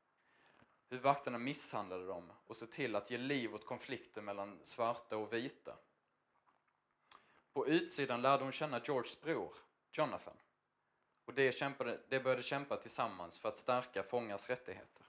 Hur 0.90 1.00
vakterna 1.00 1.38
misshandlade 1.38 2.06
dem 2.06 2.32
och 2.48 2.56
såg 2.56 2.72
till 2.72 2.96
att 2.96 3.12
ge 3.12 3.18
liv 3.18 3.56
åt 3.56 3.66
konflikter 3.66 4.22
mellan 4.22 4.60
svarta 4.64 5.18
och 5.18 5.34
vita. 5.34 5.76
På 7.54 7.68
utsidan 7.68 8.22
lärde 8.22 8.44
hon 8.44 8.52
känna 8.52 8.82
Georges 8.86 9.22
bror, 9.22 9.54
Jonathan. 9.92 10.38
Och 11.26 11.34
de 11.34 11.52
kämpade, 11.52 12.00
de 12.10 12.20
började 12.20 12.44
kämpa 12.44 12.78
tillsammans 12.78 13.40
för 13.40 13.50
att 13.50 13.58
stärka 13.58 14.04
fångars 14.04 14.50
rättigheter. 14.50 15.06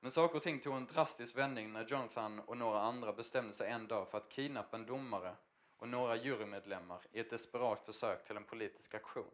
Men 0.00 0.10
saker 0.10 0.36
och 0.36 0.42
ting 0.42 0.60
tog 0.60 0.76
en 0.76 0.86
drastisk 0.86 1.36
vändning 1.36 1.72
när 1.72 1.84
Jonathan 1.84 2.40
och 2.40 2.56
några 2.56 2.80
andra 2.80 3.12
bestämde 3.12 3.54
sig 3.54 3.70
en 3.70 3.86
dag 3.88 4.08
för 4.08 4.18
att 4.18 4.28
kidnappa 4.28 4.76
en 4.76 4.86
domare 4.86 5.36
och 5.76 5.88
några 5.88 6.16
jurymedlemmar 6.16 7.06
i 7.12 7.20
ett 7.20 7.30
desperat 7.30 7.84
försök 7.84 8.26
till 8.26 8.36
en 8.36 8.44
politisk 8.44 8.94
aktion. 8.94 9.30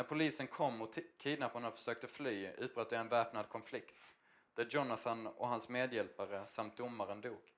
När 0.00 0.04
polisen 0.04 0.46
kom 0.46 0.82
och 0.82 0.98
kidnapparna 1.18 1.70
försökte 1.70 2.06
fly 2.06 2.46
utbröt 2.46 2.90
det 2.90 2.96
en 2.96 3.08
väpnad 3.08 3.48
konflikt 3.48 4.14
där 4.54 4.66
Jonathan 4.70 5.26
och 5.26 5.48
hans 5.48 5.68
medhjälpare 5.68 6.46
samt 6.46 6.76
domaren 6.76 7.20
dog. 7.20 7.52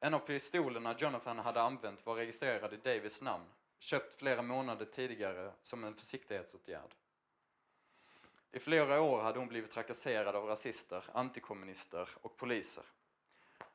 En 0.00 0.14
av 0.14 0.18
pistolerna 0.18 0.96
Jonathan 0.98 1.38
hade 1.38 1.62
använt 1.62 2.06
var 2.06 2.14
registrerad 2.14 2.72
i 2.72 2.76
Davis 2.76 3.22
namn 3.22 3.44
köpt 3.78 4.14
flera 4.14 4.42
månader 4.42 4.84
tidigare 4.84 5.52
som 5.62 5.84
en 5.84 5.94
försiktighetsåtgärd. 5.94 6.94
I 8.52 8.58
flera 8.58 9.00
år 9.00 9.22
hade 9.22 9.38
hon 9.38 9.48
blivit 9.48 9.70
trakasserad 9.70 10.36
av 10.36 10.44
rasister, 10.44 11.04
antikommunister 11.12 12.08
och 12.20 12.36
poliser. 12.36 12.84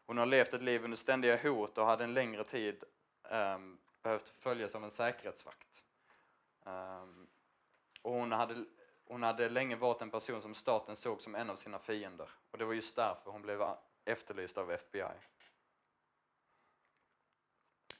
Hon 0.05 0.17
har 0.17 0.25
levt 0.25 0.53
ett 0.53 0.61
liv 0.61 0.83
under 0.83 0.97
ständiga 0.97 1.37
hot 1.37 1.77
och 1.77 1.85
hade 1.85 2.03
en 2.03 2.13
längre 2.13 2.43
tid 2.43 2.83
um, 3.31 3.79
behövt 4.01 4.27
följas 4.27 4.75
av 4.75 4.83
en 4.83 4.91
säkerhetsvakt. 4.91 5.83
Um, 6.67 7.27
och 8.01 8.13
hon 8.13 8.31
hade, 8.31 8.65
hon 9.05 9.23
hade 9.23 9.49
länge 9.49 9.75
varit 9.75 10.01
en 10.01 10.09
person 10.09 10.41
som 10.41 10.55
staten 10.55 10.95
såg 10.95 11.21
som 11.21 11.35
en 11.35 11.49
av 11.49 11.55
sina 11.55 11.79
fiender 11.79 12.29
och 12.51 12.57
det 12.57 12.65
var 12.65 12.73
just 12.73 12.95
därför 12.95 13.31
hon 13.31 13.41
blev 13.41 13.61
efterlyst 14.05 14.57
av 14.57 14.71
FBI. 14.71 15.03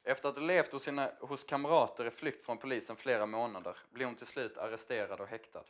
Efter 0.04 0.30
att 0.30 0.36
ha 0.36 0.44
levt 0.44 0.72
hos, 0.72 0.84
sina, 0.84 1.12
hos 1.20 1.44
kamrater 1.44 2.06
i 2.06 2.12
flykt 2.12 2.46
från 2.46 2.58
polisen 2.58 2.96
flera 2.96 3.26
månader 3.26 3.78
blev 3.90 4.08
hon 4.08 4.16
till 4.16 4.28
slut 4.28 4.58
arresterad 4.58 5.22
och 5.22 5.28
häktad. 5.28 5.64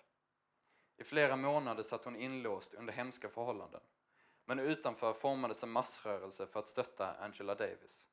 I 0.97 1.03
flera 1.03 1.35
månader 1.35 1.83
satt 1.83 2.05
hon 2.05 2.15
inlåst 2.15 2.73
under 2.73 2.93
hemska 2.93 3.29
förhållanden. 3.29 3.81
Men 4.45 4.59
utanför 4.59 5.13
formades 5.13 5.63
en 5.63 5.69
massrörelse 5.69 6.47
för 6.47 6.59
att 6.59 6.67
stötta 6.67 7.13
Angela 7.13 7.55
Davis. 7.55 8.07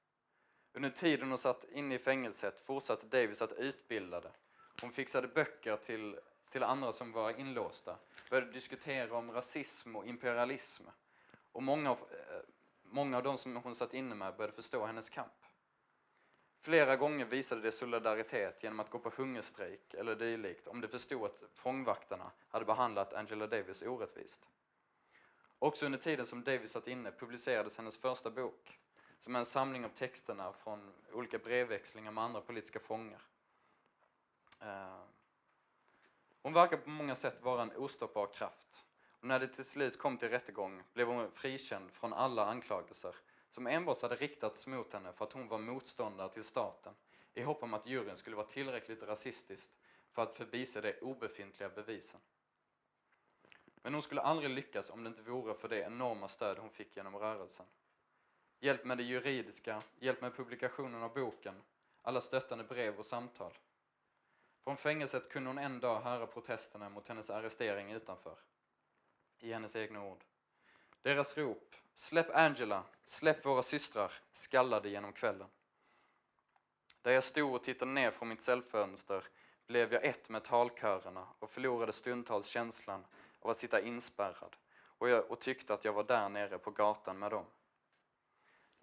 Under 0.72 0.90
tiden 0.90 1.28
hon 1.28 1.38
satt 1.38 1.64
inne 1.64 1.94
i 1.94 1.98
fängelset 1.98 2.60
fortsatte 2.60 3.06
Davis 3.06 3.42
att 3.42 3.52
utbilda 3.52 4.20
det. 4.20 4.32
Hon 4.80 4.92
fixade 4.92 5.28
böcker 5.28 5.76
till, 5.76 6.18
till 6.50 6.62
andra 6.62 6.92
som 6.92 7.12
var 7.12 7.30
inlåsta, 7.40 7.96
började 8.30 8.52
diskutera 8.52 9.16
om 9.16 9.32
rasism 9.32 9.96
och 9.96 10.06
imperialism. 10.06 10.84
Och 11.52 11.62
många 11.62 11.90
av, 11.90 11.98
eh, 11.98 12.40
många 12.82 13.16
av 13.16 13.22
de 13.22 13.38
som 13.38 13.56
hon 13.56 13.74
satt 13.74 13.94
inne 13.94 14.14
med 14.14 14.36
började 14.36 14.56
förstå 14.56 14.84
hennes 14.86 15.10
kamp. 15.10 15.32
Flera 16.60 16.96
gånger 16.96 17.24
visade 17.24 17.60
de 17.60 17.72
solidaritet 17.72 18.62
genom 18.62 18.80
att 18.80 18.90
gå 18.90 18.98
på 18.98 19.10
hungerstrejk 19.16 19.94
eller 19.94 20.14
dylikt 20.14 20.66
om 20.66 20.80
de 20.80 20.88
förstod 20.88 21.24
att 21.24 21.44
fångvaktarna 21.54 22.30
hade 22.48 22.64
behandlat 22.64 23.14
Angela 23.14 23.46
Davis 23.46 23.82
orättvist. 23.82 24.48
Också 25.58 25.86
under 25.86 25.98
tiden 25.98 26.26
som 26.26 26.44
Davis 26.44 26.70
satt 26.70 26.88
inne 26.88 27.10
publicerades 27.12 27.76
hennes 27.76 27.98
första 27.98 28.30
bok 28.30 28.78
som 29.18 29.34
är 29.34 29.38
en 29.38 29.46
samling 29.46 29.84
av 29.84 29.88
texterna 29.88 30.52
från 30.52 30.92
olika 31.12 31.38
brevväxlingar 31.38 32.10
med 32.10 32.24
andra 32.24 32.40
politiska 32.40 32.80
fångar. 32.80 33.22
Eh, 34.60 35.04
hon 36.42 36.52
verkar 36.52 36.76
på 36.76 36.90
många 36.90 37.14
sätt 37.14 37.42
vara 37.42 37.62
en 37.62 37.76
ostoppbar 37.76 38.26
kraft. 38.26 38.84
Och 39.20 39.24
när 39.24 39.40
det 39.40 39.48
till 39.48 39.64
slut 39.64 39.98
kom 39.98 40.18
till 40.18 40.28
rättegång 40.28 40.82
blev 40.92 41.06
hon 41.06 41.30
frikänd 41.30 41.92
från 41.92 42.12
alla 42.12 42.46
anklagelser 42.46 43.14
som 43.50 43.66
enbart 43.66 44.02
hade 44.02 44.16
riktats 44.16 44.66
mot 44.66 44.92
henne 44.92 45.12
för 45.12 45.24
att 45.24 45.32
hon 45.32 45.48
var 45.48 45.58
motståndare 45.58 46.28
till 46.28 46.44
staten 46.44 46.94
i 47.34 47.42
hopp 47.42 47.62
om 47.62 47.74
att 47.74 47.86
juryn 47.86 48.16
skulle 48.16 48.36
vara 48.36 48.46
tillräckligt 48.46 49.02
rasistisk 49.02 49.70
för 50.10 50.22
att 50.22 50.36
förbise 50.36 50.80
de 50.80 50.92
obefintliga 50.92 51.68
bevisen. 51.68 52.20
Men 53.82 53.94
hon 53.94 54.02
skulle 54.02 54.20
aldrig 54.20 54.50
lyckas 54.50 54.90
om 54.90 55.04
det 55.04 55.08
inte 55.08 55.22
vore 55.22 55.54
för 55.54 55.68
det 55.68 55.78
enorma 55.78 56.28
stöd 56.28 56.58
hon 56.58 56.70
fick 56.70 56.96
genom 56.96 57.16
rörelsen. 57.16 57.66
Hjälp 58.60 58.84
med 58.84 58.98
det 58.98 59.04
juridiska, 59.04 59.82
hjälp 59.98 60.20
med 60.20 60.36
publikationen 60.36 61.02
av 61.02 61.14
boken, 61.14 61.62
alla 62.02 62.20
stöttande 62.20 62.64
brev 62.64 62.98
och 62.98 63.06
samtal. 63.06 63.52
Från 64.64 64.76
fängelset 64.76 65.28
kunde 65.28 65.50
hon 65.50 65.58
en 65.58 65.80
dag 65.80 66.00
höra 66.00 66.26
protesterna 66.26 66.88
mot 66.88 67.08
hennes 67.08 67.30
arrestering 67.30 67.92
utanför. 67.92 68.38
I 69.38 69.52
hennes 69.52 69.76
egna 69.76 70.04
ord. 70.04 70.24
Deras 71.02 71.36
rop, 71.36 71.76
släpp 71.94 72.36
Angela, 72.36 72.84
släpp 73.04 73.46
våra 73.46 73.62
systrar, 73.62 74.12
skallade 74.32 74.88
genom 74.88 75.12
kvällen. 75.12 75.48
Där 77.02 77.12
jag 77.12 77.24
stod 77.24 77.54
och 77.54 77.64
tittade 77.64 77.90
ner 77.90 78.10
från 78.10 78.28
mitt 78.28 78.42
cellfönster 78.42 79.24
blev 79.66 79.92
jag 79.92 80.04
ett 80.04 80.28
med 80.28 80.44
talkörerna 80.44 81.26
och 81.38 81.50
förlorade 81.50 81.92
stundtals 81.92 82.46
känslan 82.46 83.04
av 83.40 83.50
att 83.50 83.56
sitta 83.56 83.80
inspärrad 83.80 84.56
och, 84.98 85.08
jag, 85.08 85.30
och 85.30 85.40
tyckte 85.40 85.74
att 85.74 85.84
jag 85.84 85.92
var 85.92 86.04
där 86.04 86.28
nere 86.28 86.58
på 86.58 86.70
gatan 86.70 87.18
med 87.18 87.30
dem. 87.30 87.46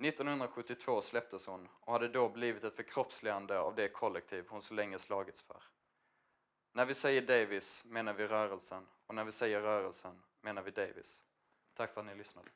1972 0.05 1.01
släpptes 1.01 1.45
hon 1.45 1.67
och 1.81 1.93
hade 1.93 2.07
då 2.07 2.29
blivit 2.29 2.63
ett 2.63 2.75
förkroppsligande 2.75 3.59
av 3.59 3.75
det 3.75 3.89
kollektiv 3.89 4.45
hon 4.49 4.61
så 4.61 4.73
länge 4.73 4.99
slagits 4.99 5.41
för. 5.41 5.63
När 6.73 6.85
vi 6.85 6.93
säger 6.93 7.21
Davis 7.21 7.83
menar 7.85 8.13
vi 8.13 8.27
rörelsen 8.27 8.87
och 9.07 9.15
när 9.15 9.23
vi 9.23 9.31
säger 9.31 9.61
rörelsen 9.61 10.21
menar 10.41 10.61
vi 10.61 10.71
Davis. 10.71 11.23
Tack 11.73 11.93
för 11.93 12.01
att 12.01 12.07
ni 12.07 12.15
lyssnade. 12.15 12.49